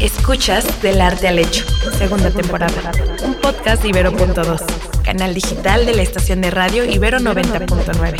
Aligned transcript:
Escuchas 0.00 0.80
Del 0.80 1.02
Arte 1.02 1.28
al 1.28 1.38
Hecho, 1.38 1.66
segunda 1.98 2.30
temporada. 2.30 2.90
Un 3.22 3.34
podcast 3.34 3.82
de 3.82 3.90
Ibero.2, 3.90 5.02
canal 5.02 5.34
digital 5.34 5.84
de 5.84 5.94
la 5.94 6.00
estación 6.00 6.40
de 6.40 6.50
radio 6.50 6.86
Ibero 6.86 7.18
90.9. 7.18 8.16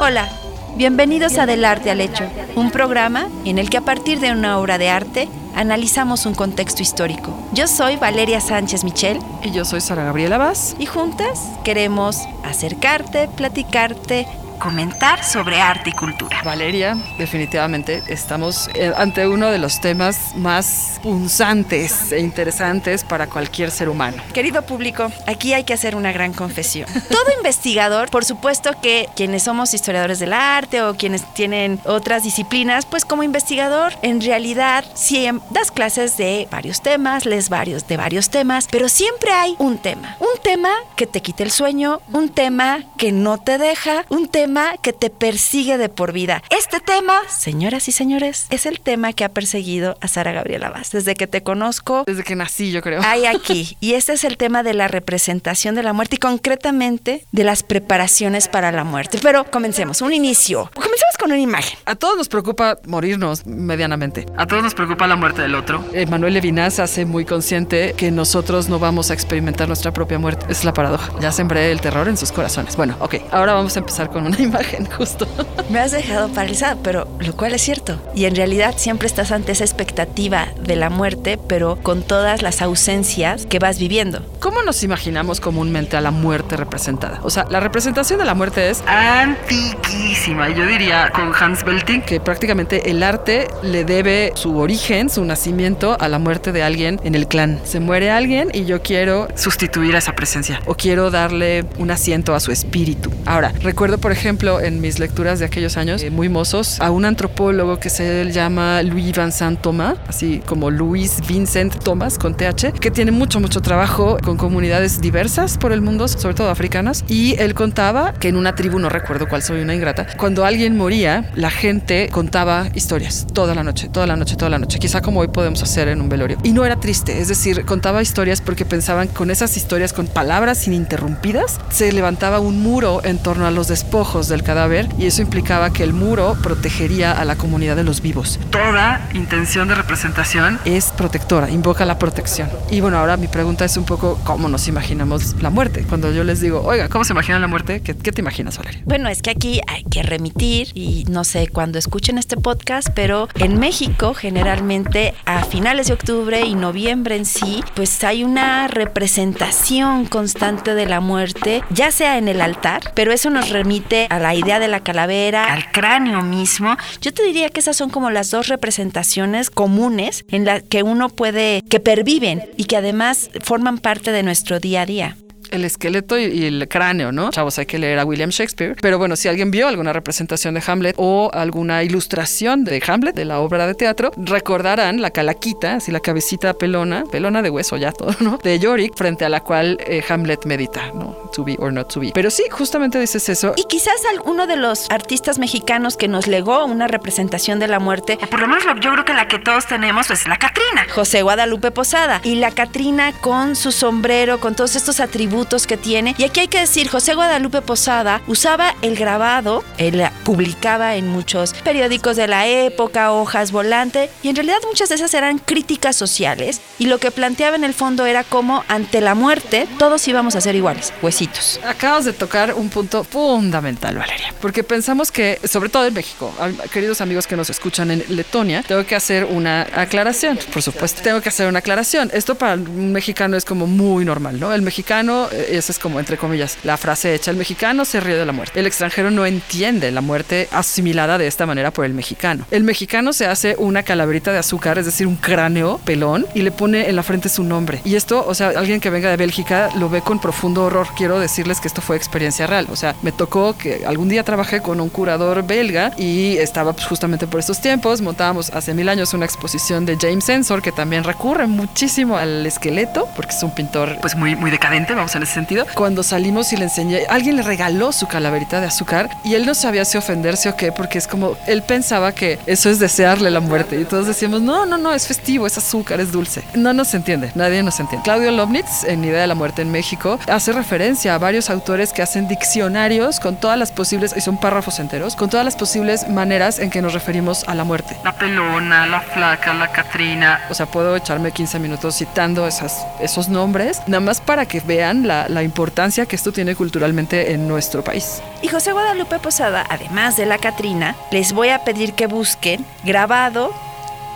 Hola, 0.00 0.28
bienvenidos 0.74 1.38
a 1.38 1.46
Del 1.46 1.64
Arte 1.64 1.92
al 1.92 2.00
Hecho, 2.00 2.24
un 2.56 2.72
programa 2.72 3.28
en 3.44 3.58
el 3.58 3.70
que 3.70 3.76
a 3.76 3.82
partir 3.82 4.18
de 4.18 4.32
una 4.32 4.58
obra 4.58 4.76
de 4.76 4.88
arte 4.88 5.28
analizamos 5.54 6.26
un 6.26 6.34
contexto 6.34 6.82
histórico. 6.82 7.32
Yo 7.52 7.68
soy 7.68 7.94
Valeria 7.94 8.40
Sánchez 8.40 8.82
Michel. 8.82 9.20
Y 9.44 9.52
yo 9.52 9.64
soy 9.64 9.80
Sara 9.80 10.02
Gabriela 10.02 10.36
Vaz. 10.36 10.74
Y 10.80 10.86
juntas 10.86 11.40
queremos 11.62 12.22
acercarte, 12.42 13.28
platicarte, 13.28 14.26
comentar 14.56 15.24
sobre 15.24 15.60
arte 15.60 15.90
y 15.90 15.92
cultura. 15.92 16.40
Valeria, 16.44 16.96
definitivamente 17.18 18.02
estamos 18.08 18.68
eh, 18.74 18.92
ante 18.96 19.26
uno 19.28 19.50
de 19.50 19.58
los 19.58 19.80
temas 19.80 20.34
más 20.36 21.00
punzantes 21.02 22.12
e 22.12 22.20
interesantes 22.20 23.04
para 23.04 23.26
cualquier 23.26 23.70
ser 23.70 23.88
humano. 23.88 24.22
Querido 24.32 24.62
público, 24.62 25.10
aquí 25.26 25.52
hay 25.52 25.64
que 25.64 25.72
hacer 25.72 25.94
una 25.94 26.12
gran 26.12 26.32
confesión. 26.32 26.88
Todo 27.08 27.26
investigador, 27.36 28.10
por 28.10 28.24
supuesto 28.24 28.70
que 28.80 29.08
quienes 29.14 29.42
somos 29.44 29.74
historiadores 29.74 30.18
del 30.18 30.32
arte 30.32 30.82
o 30.82 30.94
quienes 30.94 31.22
tienen 31.34 31.80
otras 31.84 32.22
disciplinas, 32.22 32.86
pues 32.86 33.04
como 33.04 33.22
investigador, 33.22 33.92
en 34.02 34.20
realidad 34.20 34.84
sí 34.94 35.26
das 35.50 35.70
clases 35.70 36.16
de 36.16 36.48
varios 36.50 36.82
temas, 36.82 37.26
lees 37.26 37.48
varios 37.48 37.86
de 37.86 37.96
varios 37.96 38.30
temas, 38.30 38.68
pero 38.70 38.88
siempre 38.88 39.30
hay 39.30 39.56
un 39.58 39.78
tema. 39.78 40.16
Un 40.20 40.40
tema 40.42 40.70
que 40.96 41.06
te 41.06 41.20
quite 41.22 41.42
el 41.42 41.50
sueño, 41.50 42.00
un 42.12 42.28
tema 42.28 42.80
que 42.96 43.12
no 43.12 43.38
te 43.38 43.58
deja, 43.58 44.04
un 44.08 44.28
tema 44.28 44.45
que 44.80 44.92
te 44.92 45.10
persigue 45.10 45.76
de 45.76 45.88
por 45.88 46.12
vida. 46.12 46.40
Este 46.50 46.78
tema, 46.78 47.18
señoras 47.28 47.88
y 47.88 47.92
señores, 47.92 48.46
es 48.50 48.64
el 48.66 48.78
tema 48.78 49.12
que 49.12 49.24
ha 49.24 49.28
perseguido 49.28 49.98
a 50.00 50.06
Sara 50.06 50.30
Gabriela 50.30 50.70
Vaz. 50.70 50.92
Desde 50.92 51.16
que 51.16 51.26
te 51.26 51.42
conozco. 51.42 52.04
Desde 52.06 52.22
que 52.22 52.36
nací, 52.36 52.70
yo 52.70 52.80
creo. 52.80 53.00
Hay 53.02 53.26
aquí. 53.26 53.76
Y 53.80 53.94
este 53.94 54.12
es 54.12 54.22
el 54.22 54.36
tema 54.36 54.62
de 54.62 54.72
la 54.72 54.86
representación 54.86 55.74
de 55.74 55.82
la 55.82 55.92
muerte 55.92 56.16
y 56.16 56.18
concretamente 56.18 57.26
de 57.32 57.44
las 57.44 57.64
preparaciones 57.64 58.46
para 58.46 58.70
la 58.70 58.84
muerte. 58.84 59.18
Pero 59.20 59.50
comencemos, 59.50 60.00
un 60.00 60.12
inicio. 60.12 60.70
Comencemos 60.74 61.05
con 61.26 61.32
una 61.32 61.40
imagen. 61.40 61.76
A 61.86 61.96
todos 61.96 62.16
nos 62.16 62.28
preocupa 62.28 62.78
morirnos 62.86 63.46
medianamente. 63.46 64.26
A 64.36 64.46
todos 64.46 64.62
nos 64.62 64.74
preocupa 64.74 65.08
la 65.08 65.16
muerte 65.16 65.42
del 65.42 65.56
otro. 65.56 65.84
Eh, 65.92 66.06
Manuel 66.06 66.34
Levinas 66.34 66.78
hace 66.78 67.04
muy 67.04 67.24
consciente 67.24 67.94
que 67.96 68.12
nosotros 68.12 68.68
no 68.68 68.78
vamos 68.78 69.10
a 69.10 69.14
experimentar 69.14 69.66
nuestra 69.66 69.92
propia 69.92 70.20
muerte. 70.20 70.46
Es 70.48 70.64
la 70.64 70.72
paradoja. 70.72 71.12
Ya 71.20 71.32
sembré 71.32 71.72
el 71.72 71.80
terror 71.80 72.06
en 72.06 72.16
sus 72.16 72.30
corazones. 72.30 72.76
Bueno, 72.76 72.94
ok. 73.00 73.16
Ahora 73.32 73.54
vamos 73.54 73.74
a 73.74 73.80
empezar 73.80 74.08
con 74.08 74.24
una 74.24 74.40
imagen, 74.40 74.86
justo. 74.86 75.26
Me 75.68 75.80
has 75.80 75.90
dejado 75.90 76.28
paralizada, 76.28 76.76
pero 76.80 77.08
lo 77.18 77.36
cual 77.36 77.54
es 77.54 77.62
cierto. 77.62 77.98
Y 78.14 78.26
en 78.26 78.36
realidad 78.36 78.74
siempre 78.76 79.08
estás 79.08 79.32
ante 79.32 79.50
esa 79.50 79.64
expectativa 79.64 80.46
de 80.60 80.76
la 80.76 80.90
muerte, 80.90 81.40
pero 81.48 81.74
con 81.82 82.04
todas 82.04 82.42
las 82.42 82.62
ausencias 82.62 83.46
que 83.46 83.58
vas 83.58 83.80
viviendo. 83.80 84.24
¿Cómo 84.38 84.62
nos 84.62 84.84
imaginamos 84.84 85.40
comúnmente 85.40 85.96
a 85.96 86.00
la 86.00 86.12
muerte 86.12 86.56
representada? 86.56 87.18
O 87.24 87.30
sea, 87.30 87.46
la 87.50 87.58
representación 87.58 88.20
de 88.20 88.26
la 88.26 88.34
muerte 88.34 88.70
es 88.70 88.84
antiquísima. 88.86 90.50
Yo 90.50 90.64
diría 90.66 91.10
con 91.16 91.32
Hans 91.34 91.64
Belting 91.64 92.02
que 92.02 92.20
prácticamente 92.20 92.90
el 92.90 93.02
arte 93.02 93.48
le 93.62 93.84
debe 93.84 94.32
su 94.34 94.58
origen, 94.58 95.08
su 95.08 95.24
nacimiento 95.24 95.96
a 95.98 96.08
la 96.08 96.18
muerte 96.18 96.52
de 96.52 96.62
alguien 96.62 97.00
en 97.04 97.14
el 97.14 97.26
clan. 97.26 97.58
Se 97.64 97.80
muere 97.80 98.10
alguien 98.10 98.50
y 98.52 98.66
yo 98.66 98.82
quiero 98.82 99.26
sustituir 99.34 99.94
a 99.94 99.98
esa 99.98 100.14
presencia 100.14 100.60
o 100.66 100.74
quiero 100.74 101.10
darle 101.10 101.64
un 101.78 101.90
asiento 101.90 102.34
a 102.34 102.40
su 102.40 102.52
espíritu. 102.52 103.10
Ahora, 103.24 103.52
recuerdo 103.62 103.96
por 103.96 104.12
ejemplo 104.12 104.60
en 104.60 104.82
mis 104.82 104.98
lecturas 104.98 105.38
de 105.38 105.46
aquellos 105.46 105.78
años, 105.78 106.02
eh, 106.02 106.10
muy 106.10 106.28
mozos, 106.28 106.80
a 106.80 106.90
un 106.90 107.06
antropólogo 107.06 107.80
que 107.80 107.88
se 107.88 108.30
llama 108.30 108.82
Louis 108.82 109.16
Vincent 109.16 109.62
Thomas, 109.62 109.96
así 110.08 110.42
como 110.44 110.70
Louis 110.70 111.22
Vincent 111.26 111.82
Thomas 111.82 112.18
con 112.18 112.36
TH, 112.36 112.72
que 112.78 112.90
tiene 112.90 113.10
mucho, 113.10 113.40
mucho 113.40 113.62
trabajo 113.62 114.18
con 114.22 114.36
comunidades 114.36 115.00
diversas 115.00 115.56
por 115.56 115.72
el 115.72 115.80
mundo, 115.80 116.08
sobre 116.08 116.34
todo 116.34 116.50
africanas. 116.50 117.04
Y 117.08 117.36
él 117.38 117.54
contaba 117.54 118.12
que 118.12 118.28
en 118.28 118.36
una 118.36 118.54
tribu, 118.54 118.78
no 118.78 118.90
recuerdo 118.90 119.28
cuál 119.28 119.42
soy 119.42 119.62
una 119.62 119.74
ingrata, 119.74 120.06
cuando 120.18 120.44
alguien 120.44 120.76
moría, 120.76 120.95
la 120.96 121.50
gente 121.50 122.08
contaba 122.10 122.68
historias 122.74 123.26
toda 123.34 123.54
la 123.54 123.62
noche, 123.62 123.90
toda 123.90 124.06
la 124.06 124.16
noche, 124.16 124.34
toda 124.34 124.48
la 124.48 124.58
noche, 124.58 124.78
quizá 124.78 125.02
como 125.02 125.20
hoy 125.20 125.28
podemos 125.28 125.62
hacer 125.62 125.88
en 125.88 126.00
un 126.00 126.08
velorio. 126.08 126.38
Y 126.42 126.52
no 126.52 126.64
era 126.64 126.76
triste, 126.76 127.20
es 127.20 127.28
decir, 127.28 127.66
contaba 127.66 128.00
historias 128.00 128.40
porque 128.40 128.64
pensaban 128.64 129.08
con 129.08 129.30
esas 129.30 129.58
historias, 129.58 129.92
con 129.92 130.06
palabras 130.06 130.66
ininterrumpidas, 130.66 131.60
se 131.68 131.92
levantaba 131.92 132.40
un 132.40 132.62
muro 132.62 133.02
en 133.04 133.18
torno 133.18 133.46
a 133.46 133.50
los 133.50 133.68
despojos 133.68 134.28
del 134.28 134.42
cadáver 134.42 134.88
y 134.98 135.04
eso 135.04 135.20
implicaba 135.20 135.70
que 135.70 135.82
el 135.82 135.92
muro 135.92 136.34
protegería 136.42 137.12
a 137.12 137.26
la 137.26 137.36
comunidad 137.36 137.76
de 137.76 137.84
los 137.84 138.00
vivos. 138.00 138.40
Toda 138.50 139.06
intención 139.12 139.68
de 139.68 139.74
representación 139.74 140.58
es 140.64 140.92
protectora, 140.92 141.50
invoca 141.50 141.84
la 141.84 141.98
protección. 141.98 142.48
Y 142.70 142.80
bueno, 142.80 142.96
ahora 142.96 143.18
mi 143.18 143.28
pregunta 143.28 143.66
es 143.66 143.76
un 143.76 143.84
poco 143.84 144.18
cómo 144.24 144.48
nos 144.48 144.66
imaginamos 144.66 145.36
la 145.42 145.50
muerte. 145.50 145.84
Cuando 145.86 146.10
yo 146.10 146.24
les 146.24 146.40
digo, 146.40 146.62
oiga, 146.62 146.88
¿cómo 146.88 147.04
se 147.04 147.12
imagina 147.12 147.38
la 147.38 147.48
muerte? 147.48 147.82
¿Qué, 147.82 147.94
qué 147.94 148.12
te 148.12 148.22
imaginas, 148.22 148.56
Valeria? 148.56 148.80
Bueno, 148.86 149.10
es 149.10 149.20
que 149.20 149.28
aquí 149.28 149.60
hay 149.66 149.84
que 149.84 150.02
remitir 150.02 150.68
y 150.72 150.85
no 151.08 151.24
sé 151.24 151.48
cuándo 151.48 151.78
escuchen 151.78 152.18
este 152.18 152.36
podcast, 152.36 152.88
pero 152.94 153.28
en 153.34 153.58
México 153.58 154.14
generalmente 154.14 155.14
a 155.24 155.44
finales 155.44 155.88
de 155.88 155.94
octubre 155.94 156.40
y 156.42 156.54
noviembre 156.54 157.16
en 157.16 157.24
sí, 157.24 157.62
pues 157.74 158.02
hay 158.04 158.24
una 158.24 158.68
representación 158.68 160.06
constante 160.06 160.74
de 160.74 160.86
la 160.86 161.00
muerte, 161.00 161.62
ya 161.70 161.90
sea 161.90 162.18
en 162.18 162.28
el 162.28 162.40
altar, 162.40 162.92
pero 162.94 163.12
eso 163.12 163.30
nos 163.30 163.50
remite 163.50 164.06
a 164.10 164.18
la 164.18 164.34
idea 164.34 164.58
de 164.58 164.68
la 164.68 164.80
calavera, 164.80 165.52
al 165.52 165.70
cráneo 165.70 166.22
mismo, 166.22 166.76
yo 167.00 167.12
te 167.12 167.22
diría 167.22 167.50
que 167.50 167.60
esas 167.60 167.76
son 167.76 167.90
como 167.90 168.10
las 168.10 168.30
dos 168.30 168.48
representaciones 168.48 169.50
comunes 169.50 170.24
en 170.28 170.44
las 170.44 170.62
que 170.62 170.82
uno 170.82 171.08
puede, 171.08 171.62
que 171.68 171.80
perviven 171.80 172.44
y 172.56 172.64
que 172.64 172.76
además 172.76 173.30
forman 173.42 173.78
parte 173.78 174.12
de 174.12 174.22
nuestro 174.22 174.60
día 174.60 174.82
a 174.82 174.86
día 174.86 175.16
el 175.50 175.64
esqueleto 175.64 176.18
y 176.18 176.44
el 176.44 176.68
cráneo, 176.68 177.12
¿no? 177.12 177.30
Chavos, 177.30 177.58
hay 177.58 177.66
que 177.66 177.78
leer 177.78 177.98
a 177.98 178.04
William 178.04 178.30
Shakespeare. 178.30 178.76
Pero 178.80 178.98
bueno, 178.98 179.16
si 179.16 179.28
alguien 179.28 179.50
vio 179.50 179.68
alguna 179.68 179.92
representación 179.92 180.54
de 180.54 180.62
Hamlet 180.66 180.94
o 180.98 181.30
alguna 181.32 181.82
ilustración 181.82 182.64
de 182.64 182.82
Hamlet, 182.86 183.14
de 183.14 183.24
la 183.24 183.40
obra 183.40 183.66
de 183.66 183.74
teatro, 183.74 184.10
recordarán 184.16 185.00
la 185.00 185.10
calaquita, 185.10 185.76
así 185.76 185.92
la 185.92 186.00
cabecita 186.00 186.54
pelona, 186.54 187.04
pelona 187.10 187.42
de 187.42 187.50
hueso 187.50 187.76
ya 187.76 187.92
todo, 187.92 188.14
¿no? 188.20 188.38
De 188.42 188.58
Yorick, 188.58 188.96
frente 188.96 189.24
a 189.24 189.28
la 189.28 189.40
cual 189.40 189.78
eh, 189.86 190.02
Hamlet 190.08 190.44
medita, 190.46 190.90
¿no? 190.94 191.16
To 191.34 191.44
be 191.44 191.56
or 191.58 191.72
not 191.72 191.92
to 191.92 192.00
be. 192.00 192.10
Pero 192.14 192.30
sí, 192.30 192.44
justamente 192.50 192.98
dices 192.98 193.28
eso. 193.28 193.52
Y 193.56 193.64
quizás 193.64 193.96
alguno 194.10 194.46
de 194.46 194.56
los 194.56 194.90
artistas 194.90 195.38
mexicanos 195.38 195.96
que 195.96 196.08
nos 196.08 196.26
legó 196.26 196.64
una 196.64 196.88
representación 196.88 197.58
de 197.58 197.68
la 197.68 197.78
muerte, 197.78 198.18
por 198.30 198.40
lo 198.40 198.48
menos 198.48 198.64
yo 198.80 198.92
creo 198.92 199.04
que 199.04 199.14
la 199.14 199.28
que 199.28 199.38
todos 199.38 199.66
tenemos 199.66 200.10
es 200.10 200.26
la 200.26 200.38
Catrina. 200.38 200.86
José 200.92 201.22
Guadalupe 201.22 201.70
Posada. 201.70 202.20
Y 202.24 202.36
la 202.36 202.50
Catrina 202.50 203.12
con 203.20 203.56
su 203.56 203.72
sombrero, 203.72 204.40
con 204.40 204.54
todos 204.54 204.76
estos 204.76 205.00
atributos 205.00 205.35
que 205.66 205.76
tiene. 205.76 206.14
Y 206.18 206.24
aquí 206.24 206.40
hay 206.40 206.48
que 206.48 206.60
decir, 206.60 206.88
José 206.88 207.14
Guadalupe 207.14 207.60
Posada 207.60 208.22
usaba 208.26 208.74
el 208.82 208.96
grabado, 208.96 209.62
él 209.76 210.02
publicaba 210.24 210.96
en 210.96 211.08
muchos 211.08 211.52
periódicos 211.64 212.16
de 212.16 212.26
la 212.26 212.46
época, 212.46 213.12
hojas 213.12 213.52
volante, 213.52 214.10
y 214.22 214.28
en 214.28 214.36
realidad 214.36 214.58
muchas 214.66 214.88
de 214.88 214.94
esas 214.94 215.12
eran 215.14 215.38
críticas 215.38 215.94
sociales. 215.94 216.60
Y 216.78 216.86
lo 216.86 216.98
que 216.98 217.10
planteaba 217.10 217.54
en 217.56 217.64
el 217.64 217.74
fondo 217.74 218.06
era 218.06 218.24
como 218.24 218.64
ante 218.68 219.00
la 219.00 219.14
muerte 219.14 219.68
todos 219.78 220.06
íbamos 220.08 220.36
a 220.36 220.40
ser 220.40 220.54
iguales, 220.54 220.92
huesitos. 221.02 221.60
Acabas 221.64 222.06
de 222.06 222.12
tocar 222.12 222.54
un 222.54 222.70
punto 222.70 223.04
fundamental, 223.04 223.96
Valeria, 223.96 224.34
porque 224.40 224.64
pensamos 224.64 225.12
que, 225.12 225.38
sobre 225.44 225.68
todo 225.68 225.86
en 225.86 225.94
México, 225.94 226.32
queridos 226.72 227.00
amigos 227.00 227.26
que 227.26 227.36
nos 227.36 227.50
escuchan 227.50 227.90
en 227.90 228.04
Letonia, 228.08 228.62
tengo 228.62 228.84
que 228.86 228.94
hacer 228.94 229.24
una 229.24 229.66
aclaración, 229.74 230.38
por 230.52 230.62
supuesto, 230.62 231.02
tengo 231.02 231.20
que 231.20 231.28
hacer 231.28 231.46
una 231.46 231.58
aclaración. 231.58 232.10
Esto 232.12 232.36
para 232.36 232.54
un 232.54 232.92
mexicano 232.92 233.36
es 233.36 233.44
como 233.44 233.66
muy 233.66 234.04
normal, 234.04 234.40
¿no? 234.40 234.52
El 234.52 234.62
mexicano 234.62 235.25
esa 235.30 235.72
es 235.72 235.78
como 235.78 235.98
entre 235.98 236.16
comillas 236.16 236.58
la 236.64 236.76
frase 236.76 237.14
hecha, 237.14 237.30
el 237.30 237.36
mexicano 237.36 237.84
se 237.84 238.00
ríe 238.00 238.16
de 238.16 238.26
la 238.26 238.32
muerte. 238.32 238.60
El 238.60 238.66
extranjero 238.66 239.10
no 239.10 239.26
entiende 239.26 239.90
la 239.90 240.00
muerte 240.00 240.48
asimilada 240.52 241.18
de 241.18 241.26
esta 241.26 241.46
manera 241.46 241.70
por 241.70 241.84
el 241.84 241.94
mexicano. 241.94 242.46
El 242.50 242.64
mexicano 242.64 243.12
se 243.12 243.26
hace 243.26 243.56
una 243.58 243.82
calaverita 243.82 244.32
de 244.32 244.38
azúcar, 244.38 244.78
es 244.78 244.86
decir, 244.86 245.06
un 245.06 245.16
cráneo 245.16 245.78
pelón 245.84 246.26
y 246.34 246.42
le 246.42 246.50
pone 246.50 246.88
en 246.88 246.96
la 246.96 247.02
frente 247.02 247.28
su 247.28 247.44
nombre. 247.44 247.80
Y 247.84 247.94
esto, 247.94 248.24
o 248.26 248.34
sea, 248.34 248.48
alguien 248.48 248.80
que 248.80 248.90
venga 248.90 249.10
de 249.10 249.16
Bélgica 249.16 249.70
lo 249.78 249.88
ve 249.88 250.02
con 250.02 250.20
profundo 250.20 250.64
horror. 250.64 250.88
Quiero 250.96 251.18
decirles 251.18 251.60
que 251.60 251.68
esto 251.68 251.80
fue 251.80 251.96
experiencia 251.96 252.46
real. 252.46 252.66
O 252.70 252.76
sea, 252.76 252.94
me 253.02 253.12
tocó 253.12 253.56
que 253.56 253.84
algún 253.86 254.08
día 254.08 254.24
trabajé 254.24 254.60
con 254.60 254.80
un 254.80 254.88
curador 254.88 255.46
belga 255.46 255.92
y 255.96 256.36
estaba 256.38 256.72
pues, 256.72 256.86
justamente 256.86 257.26
por 257.26 257.40
estos 257.40 257.60
tiempos. 257.60 258.00
Montábamos 258.00 258.50
hace 258.50 258.74
mil 258.74 258.88
años 258.88 259.14
una 259.14 259.24
exposición 259.24 259.86
de 259.86 259.96
James 260.00 260.28
Ensor 260.28 260.62
que 260.62 260.72
también 260.72 261.04
recurre 261.04 261.46
muchísimo 261.46 262.16
al 262.16 262.46
esqueleto 262.46 263.08
porque 263.16 263.32
es 263.34 263.42
un 263.42 263.54
pintor 263.54 263.96
pues 264.00 264.14
muy, 264.14 264.36
muy 264.36 264.50
decadente, 264.50 264.94
vamos 264.94 265.14
a 265.14 265.15
en 265.16 265.22
ese 265.22 265.34
sentido. 265.34 265.66
Cuando 265.74 266.02
salimos 266.02 266.52
y 266.52 266.56
le 266.56 266.64
enseñé, 266.64 267.06
alguien 267.08 267.36
le 267.36 267.42
regaló 267.42 267.92
su 267.92 268.06
calaverita 268.06 268.60
de 268.60 268.66
azúcar 268.66 269.08
y 269.24 269.34
él 269.34 269.46
no 269.46 269.54
sabía 269.54 269.84
si 269.84 269.98
ofenderse 269.98 270.48
o 270.48 270.56
qué, 270.56 270.72
porque 270.72 270.98
es 270.98 271.06
como, 271.06 271.36
él 271.46 271.62
pensaba 271.62 272.12
que 272.12 272.38
eso 272.46 272.70
es 272.70 272.78
desearle 272.78 273.30
la 273.30 273.40
muerte. 273.40 273.80
Y 273.80 273.84
todos 273.84 274.06
decíamos, 274.06 274.42
no, 274.42 274.66
no, 274.66 274.78
no, 274.78 274.92
es 274.92 275.06
festivo, 275.06 275.46
es 275.46 275.58
azúcar, 275.58 276.00
es 276.00 276.12
dulce. 276.12 276.42
No 276.54 276.72
nos 276.72 276.94
entiende, 276.94 277.30
nadie 277.34 277.62
nos 277.62 277.80
entiende. 277.80 278.04
Claudio 278.04 278.30
Lobnitz, 278.30 278.84
en 278.84 279.04
Idea 279.04 279.20
de 279.22 279.26
la 279.26 279.34
Muerte 279.34 279.62
en 279.62 279.70
México, 279.70 280.18
hace 280.28 280.52
referencia 280.52 281.14
a 281.14 281.18
varios 281.18 281.50
autores 281.50 281.92
que 281.92 282.02
hacen 282.02 282.28
diccionarios 282.28 283.20
con 283.20 283.36
todas 283.36 283.58
las 283.58 283.72
posibles, 283.72 284.14
y 284.16 284.20
son 284.20 284.38
párrafos 284.38 284.78
enteros, 284.78 285.16
con 285.16 285.30
todas 285.30 285.44
las 285.44 285.56
posibles 285.56 286.08
maneras 286.08 286.58
en 286.58 286.70
que 286.70 286.82
nos 286.82 286.92
referimos 286.92 287.44
a 287.48 287.54
la 287.54 287.64
muerte. 287.64 287.96
La 288.04 288.12
pelona, 288.12 288.86
la 288.86 289.00
flaca, 289.00 289.54
la 289.54 289.68
Catrina. 289.72 290.40
O 290.50 290.54
sea, 290.54 290.66
puedo 290.66 290.96
echarme 290.96 291.32
15 291.32 291.58
minutos 291.58 291.96
citando 291.96 292.46
esas, 292.46 292.86
esos 293.00 293.28
nombres, 293.28 293.80
nada 293.86 294.00
más 294.00 294.20
para 294.20 294.46
que 294.46 294.60
vean 294.60 295.05
la, 295.06 295.28
la 295.28 295.42
importancia 295.42 296.06
que 296.06 296.16
esto 296.16 296.32
tiene 296.32 296.54
culturalmente 296.54 297.32
en 297.32 297.48
nuestro 297.48 297.82
país. 297.82 298.20
Y 298.42 298.48
José 298.48 298.72
Guadalupe 298.72 299.18
Posada, 299.18 299.64
además 299.68 300.16
de 300.16 300.26
la 300.26 300.38
Catrina, 300.38 300.94
les 301.10 301.32
voy 301.32 301.48
a 301.48 301.64
pedir 301.64 301.94
que 301.94 302.06
busquen 302.06 302.64
grabado 302.84 303.52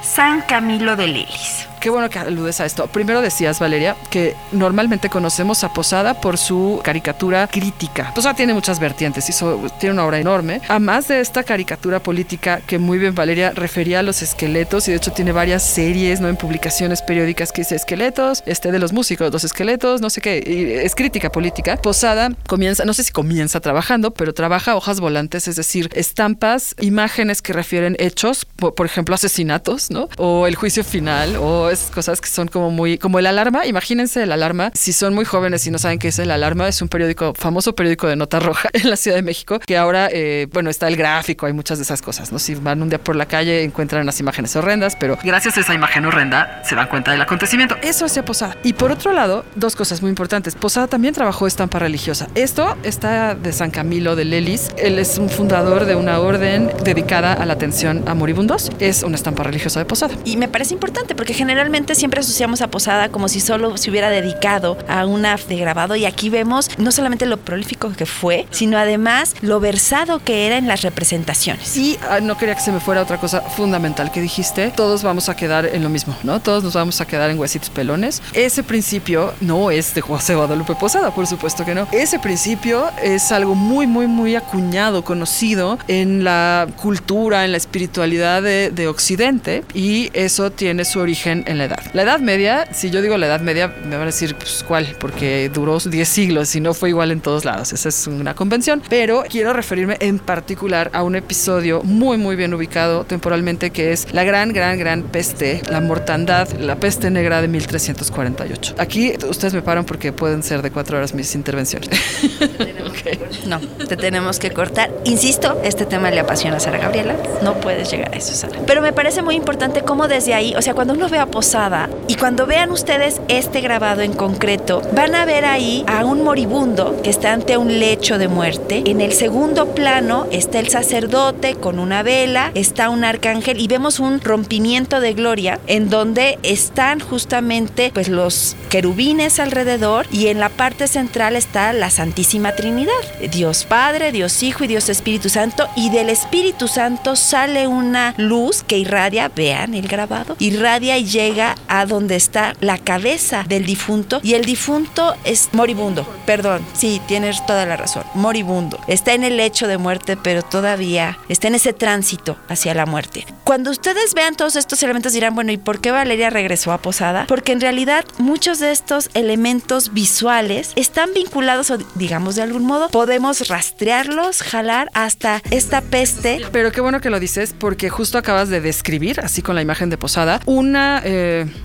San 0.02 0.42
Camilo 0.42 0.96
de 0.96 1.06
Lelis. 1.06 1.69
Qué 1.80 1.88
bueno 1.88 2.10
que 2.10 2.18
aludes 2.18 2.60
a 2.60 2.66
esto. 2.66 2.88
Primero 2.88 3.22
decías, 3.22 3.58
Valeria, 3.58 3.96
que 4.10 4.36
normalmente 4.52 5.08
conocemos 5.08 5.64
a 5.64 5.72
Posada 5.72 6.20
por 6.20 6.36
su 6.36 6.78
caricatura 6.84 7.46
crítica. 7.46 8.12
Posada 8.14 8.34
tiene 8.34 8.52
muchas 8.52 8.78
vertientes, 8.78 9.30
hizo, 9.30 9.58
tiene 9.78 9.94
una 9.94 10.04
obra 10.04 10.18
enorme. 10.18 10.60
Además 10.68 11.08
de 11.08 11.20
esta 11.20 11.42
caricatura 11.42 12.00
política 12.00 12.60
que 12.66 12.78
muy 12.78 12.98
bien 12.98 13.14
Valeria 13.14 13.52
refería 13.52 14.00
a 14.00 14.02
los 14.02 14.20
esqueletos 14.20 14.88
y 14.88 14.90
de 14.90 14.98
hecho 14.98 15.12
tiene 15.12 15.32
varias 15.32 15.62
series, 15.62 16.20
¿no? 16.20 16.28
En 16.28 16.36
publicaciones 16.36 17.00
periódicas 17.00 17.50
que 17.50 17.62
dice 17.62 17.76
esqueletos, 17.76 18.42
este 18.44 18.72
de 18.72 18.78
los 18.78 18.92
músicos, 18.92 19.32
los 19.32 19.44
esqueletos, 19.44 20.02
no 20.02 20.10
sé 20.10 20.20
qué, 20.20 20.42
y 20.46 20.84
es 20.84 20.94
crítica 20.94 21.32
política. 21.32 21.76
Posada 21.78 22.30
comienza, 22.46 22.84
no 22.84 22.92
sé 22.92 23.04
si 23.04 23.12
comienza 23.12 23.58
trabajando, 23.60 24.10
pero 24.10 24.34
trabaja 24.34 24.76
hojas 24.76 25.00
volantes, 25.00 25.48
es 25.48 25.56
decir, 25.56 25.88
estampas, 25.94 26.74
imágenes 26.80 27.40
que 27.40 27.54
refieren 27.54 27.96
hechos, 27.98 28.44
por, 28.44 28.74
por 28.74 28.84
ejemplo, 28.84 29.14
asesinatos, 29.14 29.90
¿no? 29.90 30.10
O 30.18 30.46
el 30.46 30.56
juicio 30.56 30.84
final, 30.84 31.36
o 31.36 31.69
es 31.70 31.90
cosas 31.92 32.20
que 32.20 32.28
son 32.28 32.48
como 32.48 32.70
muy, 32.70 32.98
como 32.98 33.18
el 33.18 33.26
alarma. 33.26 33.66
Imagínense 33.66 34.22
el 34.22 34.32
alarma. 34.32 34.70
Si 34.74 34.92
son 34.92 35.14
muy 35.14 35.24
jóvenes 35.24 35.66
y 35.66 35.70
no 35.70 35.78
saben 35.78 35.98
qué 35.98 36.08
es 36.08 36.18
el 36.18 36.30
alarma, 36.30 36.68
es 36.68 36.82
un 36.82 36.88
periódico, 36.88 37.34
famoso 37.34 37.74
periódico 37.74 38.06
de 38.06 38.16
nota 38.16 38.40
roja 38.40 38.68
en 38.72 38.90
la 38.90 38.96
Ciudad 38.96 39.16
de 39.16 39.22
México, 39.22 39.58
que 39.60 39.76
ahora, 39.76 40.08
eh, 40.12 40.46
bueno, 40.52 40.70
está 40.70 40.88
el 40.88 40.96
gráfico, 40.96 41.46
hay 41.46 41.52
muchas 41.52 41.78
de 41.78 41.84
esas 41.84 42.02
cosas, 42.02 42.32
¿no? 42.32 42.38
Si 42.38 42.54
van 42.54 42.82
un 42.82 42.88
día 42.88 43.02
por 43.02 43.16
la 43.16 43.26
calle, 43.26 43.62
encuentran 43.62 44.04
las 44.06 44.20
imágenes 44.20 44.54
horrendas, 44.56 44.96
pero 44.98 45.18
gracias 45.22 45.56
a 45.56 45.60
esa 45.60 45.74
imagen 45.74 46.04
horrenda 46.06 46.62
se 46.64 46.74
dan 46.74 46.88
cuenta 46.88 47.12
del 47.12 47.20
acontecimiento. 47.20 47.76
Eso 47.82 48.04
hacía 48.04 48.24
Posada. 48.24 48.56
Y 48.62 48.74
por 48.74 48.92
otro 48.92 49.12
lado, 49.12 49.44
dos 49.54 49.76
cosas 49.76 50.02
muy 50.02 50.10
importantes. 50.10 50.54
Posada 50.54 50.86
también 50.86 51.14
trabajó 51.14 51.46
estampa 51.46 51.78
religiosa. 51.78 52.28
Esto 52.34 52.76
está 52.82 53.34
de 53.34 53.52
San 53.52 53.70
Camilo 53.70 54.16
de 54.16 54.24
Lelis. 54.24 54.68
Él 54.76 54.98
es 54.98 55.18
un 55.18 55.30
fundador 55.30 55.86
de 55.86 55.96
una 55.96 56.20
orden 56.20 56.70
dedicada 56.84 57.32
a 57.32 57.46
la 57.46 57.54
atención 57.54 58.04
a 58.06 58.14
moribundos. 58.14 58.70
Es 58.78 59.02
una 59.02 59.16
estampa 59.16 59.42
religiosa 59.42 59.80
de 59.80 59.86
Posada. 59.86 60.14
Y 60.24 60.36
me 60.36 60.48
parece 60.48 60.74
importante 60.74 61.14
porque 61.14 61.34
generalmente 61.34 61.59
siempre 61.94 62.20
asociamos 62.20 62.62
a 62.62 62.68
Posada 62.68 63.10
como 63.10 63.28
si 63.28 63.40
solo 63.40 63.76
se 63.76 63.90
hubiera 63.90 64.08
dedicado 64.08 64.78
a 64.88 65.04
una 65.04 65.36
de 65.36 65.56
grabado 65.56 65.94
y 65.94 66.06
aquí 66.06 66.30
vemos 66.30 66.70
no 66.78 66.90
solamente 66.90 67.26
lo 67.26 67.36
prolífico 67.36 67.92
que 67.92 68.06
fue, 68.06 68.46
sino 68.50 68.78
además 68.78 69.34
lo 69.42 69.60
versado 69.60 70.20
que 70.20 70.46
era 70.46 70.56
en 70.56 70.66
las 70.66 70.82
representaciones. 70.82 71.76
Y 71.76 71.98
ah, 72.08 72.20
no 72.20 72.38
quería 72.38 72.54
que 72.54 72.62
se 72.62 72.72
me 72.72 72.80
fuera 72.80 73.02
otra 73.02 73.18
cosa 73.18 73.42
fundamental 73.42 74.10
que 74.10 74.20
dijiste, 74.20 74.72
todos 74.74 75.02
vamos 75.02 75.28
a 75.28 75.36
quedar 75.36 75.66
en 75.66 75.82
lo 75.82 75.90
mismo, 75.90 76.16
¿no? 76.22 76.40
Todos 76.40 76.64
nos 76.64 76.74
vamos 76.74 77.00
a 77.00 77.06
quedar 77.06 77.30
en 77.30 77.38
huesitos 77.38 77.70
pelones. 77.70 78.22
Ese 78.32 78.62
principio 78.62 79.34
no 79.40 79.70
es 79.70 79.94
de 79.94 80.00
José 80.00 80.34
Guadalupe 80.34 80.74
Posada, 80.74 81.14
por 81.14 81.26
supuesto 81.26 81.64
que 81.64 81.74
no. 81.74 81.86
Ese 81.92 82.18
principio 82.18 82.88
es 83.02 83.32
algo 83.32 83.54
muy, 83.54 83.86
muy, 83.86 84.06
muy 84.06 84.34
acuñado, 84.34 85.04
conocido 85.04 85.78
en 85.88 86.24
la 86.24 86.66
cultura, 86.76 87.44
en 87.44 87.52
la 87.52 87.58
espiritualidad 87.58 88.42
de, 88.42 88.70
de 88.70 88.88
Occidente 88.88 89.62
y 89.74 90.10
eso 90.14 90.50
tiene 90.50 90.84
su 90.84 91.00
origen 91.00 91.44
en 91.50 91.58
la 91.58 91.64
edad. 91.64 91.80
La 91.92 92.02
Edad 92.02 92.20
Media, 92.20 92.66
si 92.72 92.90
yo 92.90 93.02
digo 93.02 93.16
la 93.18 93.26
Edad 93.26 93.40
Media, 93.40 93.68
me 93.84 93.96
van 93.96 94.02
a 94.02 94.06
decir, 94.06 94.34
pues, 94.36 94.64
¿cuál? 94.66 94.96
Porque 94.98 95.50
duró 95.52 95.78
10 95.78 96.08
siglos 96.08 96.54
y 96.54 96.60
no 96.60 96.74
fue 96.74 96.90
igual 96.90 97.10
en 97.10 97.20
todos 97.20 97.44
lados. 97.44 97.72
Esa 97.72 97.88
es 97.88 98.06
una 98.06 98.34
convención. 98.34 98.82
Pero 98.88 99.24
quiero 99.28 99.52
referirme 99.52 99.96
en 100.00 100.18
particular 100.18 100.90
a 100.92 101.02
un 101.02 101.16
episodio 101.16 101.82
muy, 101.82 102.18
muy 102.18 102.36
bien 102.36 102.54
ubicado 102.54 103.04
temporalmente, 103.04 103.70
que 103.70 103.92
es 103.92 104.12
la 104.12 104.24
gran, 104.24 104.52
gran, 104.52 104.78
gran 104.78 105.02
peste, 105.02 105.62
la 105.68 105.80
mortandad, 105.80 106.48
la 106.52 106.76
peste 106.76 107.10
negra 107.10 107.40
de 107.42 107.48
1348. 107.48 108.74
Aquí 108.78 109.14
ustedes 109.28 109.54
me 109.54 109.62
paran 109.62 109.84
porque 109.84 110.12
pueden 110.12 110.42
ser 110.42 110.62
de 110.62 110.70
cuatro 110.70 110.98
horas 110.98 111.14
mis 111.14 111.34
intervenciones. 111.34 111.90
okay. 112.88 113.18
No, 113.46 113.60
te 113.60 113.96
tenemos 113.96 114.38
que 114.38 114.52
cortar. 114.52 114.90
Insisto, 115.04 115.60
este 115.64 115.86
tema 115.86 116.10
le 116.10 116.20
apasiona 116.20 116.58
a 116.58 116.60
Sara 116.60 116.78
Gabriela. 116.78 117.16
No 117.42 117.54
puedes 117.60 117.90
llegar 117.90 118.14
a 118.14 118.16
eso, 118.16 118.34
Sara. 118.34 118.60
Pero 118.66 118.82
me 118.82 118.92
parece 118.92 119.22
muy 119.22 119.34
importante 119.34 119.82
cómo 119.82 120.08
desde 120.08 120.34
ahí, 120.34 120.54
o 120.56 120.62
sea, 120.62 120.74
cuando 120.74 120.94
uno 120.94 121.08
ve 121.08 121.18
a 121.18 121.26
Posada. 121.40 121.88
Y 122.06 122.16
cuando 122.16 122.44
vean 122.44 122.70
ustedes 122.70 123.22
este 123.28 123.62
grabado 123.62 124.02
en 124.02 124.12
concreto, 124.12 124.82
van 124.92 125.14
a 125.14 125.24
ver 125.24 125.46
ahí 125.46 125.84
a 125.86 126.04
un 126.04 126.22
moribundo 126.22 127.00
que 127.02 127.08
está 127.08 127.32
ante 127.32 127.56
un 127.56 127.78
lecho 127.78 128.18
de 128.18 128.28
muerte. 128.28 128.82
En 128.84 129.00
el 129.00 129.14
segundo 129.14 129.74
plano 129.74 130.26
está 130.30 130.58
el 130.58 130.68
sacerdote 130.68 131.54
con 131.54 131.78
una 131.78 132.02
vela, 132.02 132.50
está 132.54 132.90
un 132.90 133.04
arcángel 133.04 133.58
y 133.58 133.68
vemos 133.68 134.00
un 134.00 134.20
rompimiento 134.20 135.00
de 135.00 135.14
gloria 135.14 135.60
en 135.66 135.88
donde 135.88 136.38
están 136.42 137.00
justamente 137.00 137.90
pues 137.94 138.10
los 138.10 138.54
querubines 138.68 139.40
alrededor 139.40 140.06
y 140.12 140.26
en 140.26 140.40
la 140.40 140.50
parte 140.50 140.88
central 140.88 141.36
está 141.36 141.72
la 141.72 141.88
Santísima 141.88 142.52
Trinidad, 142.52 142.92
Dios 143.32 143.64
Padre, 143.64 144.12
Dios 144.12 144.42
Hijo 144.42 144.64
y 144.64 144.66
Dios 144.66 144.90
Espíritu 144.90 145.30
Santo. 145.30 145.68
Y 145.74 145.88
del 145.88 146.10
Espíritu 146.10 146.68
Santo 146.68 147.16
sale 147.16 147.66
una 147.66 148.12
luz 148.18 148.62
que 148.62 148.76
irradia, 148.76 149.30
vean 149.34 149.72
el 149.72 149.88
grabado, 149.88 150.36
irradia 150.38 150.98
y 150.98 151.06
llega 151.30 151.54
a 151.68 151.86
donde 151.86 152.16
está 152.16 152.54
la 152.60 152.76
cabeza 152.78 153.44
del 153.48 153.64
difunto 153.64 154.20
y 154.22 154.34
el 154.34 154.44
difunto 154.44 155.14
es 155.24 155.50
moribundo, 155.52 156.04
perdón, 156.26 156.64
sí, 156.72 157.00
tienes 157.06 157.44
toda 157.46 157.66
la 157.66 157.76
razón, 157.76 158.02
moribundo, 158.14 158.80
está 158.88 159.12
en 159.12 159.22
el 159.22 159.36
lecho 159.36 159.68
de 159.68 159.78
muerte 159.78 160.16
pero 160.16 160.42
todavía 160.42 161.18
está 161.28 161.46
en 161.48 161.54
ese 161.54 161.72
tránsito 161.72 162.36
hacia 162.48 162.74
la 162.74 162.84
muerte. 162.84 163.26
Cuando 163.44 163.70
ustedes 163.70 164.14
vean 164.14 164.34
todos 164.34 164.56
estos 164.56 164.82
elementos 164.82 165.12
dirán, 165.12 165.34
bueno, 165.34 165.52
¿y 165.52 165.56
por 165.56 165.80
qué 165.80 165.90
Valeria 165.92 166.30
regresó 166.30 166.72
a 166.72 166.78
Posada? 166.78 167.26
Porque 167.28 167.52
en 167.52 167.60
realidad 167.60 168.04
muchos 168.18 168.58
de 168.58 168.72
estos 168.72 169.10
elementos 169.14 169.92
visuales 169.92 170.72
están 170.76 171.10
vinculados 171.14 171.70
o 171.70 171.78
digamos 171.94 172.34
de 172.34 172.42
algún 172.42 172.64
modo 172.64 172.88
podemos 172.88 173.48
rastrearlos, 173.48 174.42
jalar 174.42 174.88
hasta 174.94 175.42
esta 175.50 175.80
peste. 175.80 176.40
Pero 176.50 176.72
qué 176.72 176.80
bueno 176.80 177.00
que 177.00 177.10
lo 177.10 177.20
dices 177.20 177.54
porque 177.56 177.88
justo 177.88 178.18
acabas 178.18 178.48
de 178.48 178.60
describir, 178.60 179.20
así 179.20 179.42
con 179.42 179.54
la 179.54 179.62
imagen 179.62 179.90
de 179.90 179.96
Posada, 179.96 180.40
una... 180.46 181.02
Eh, 181.04 181.19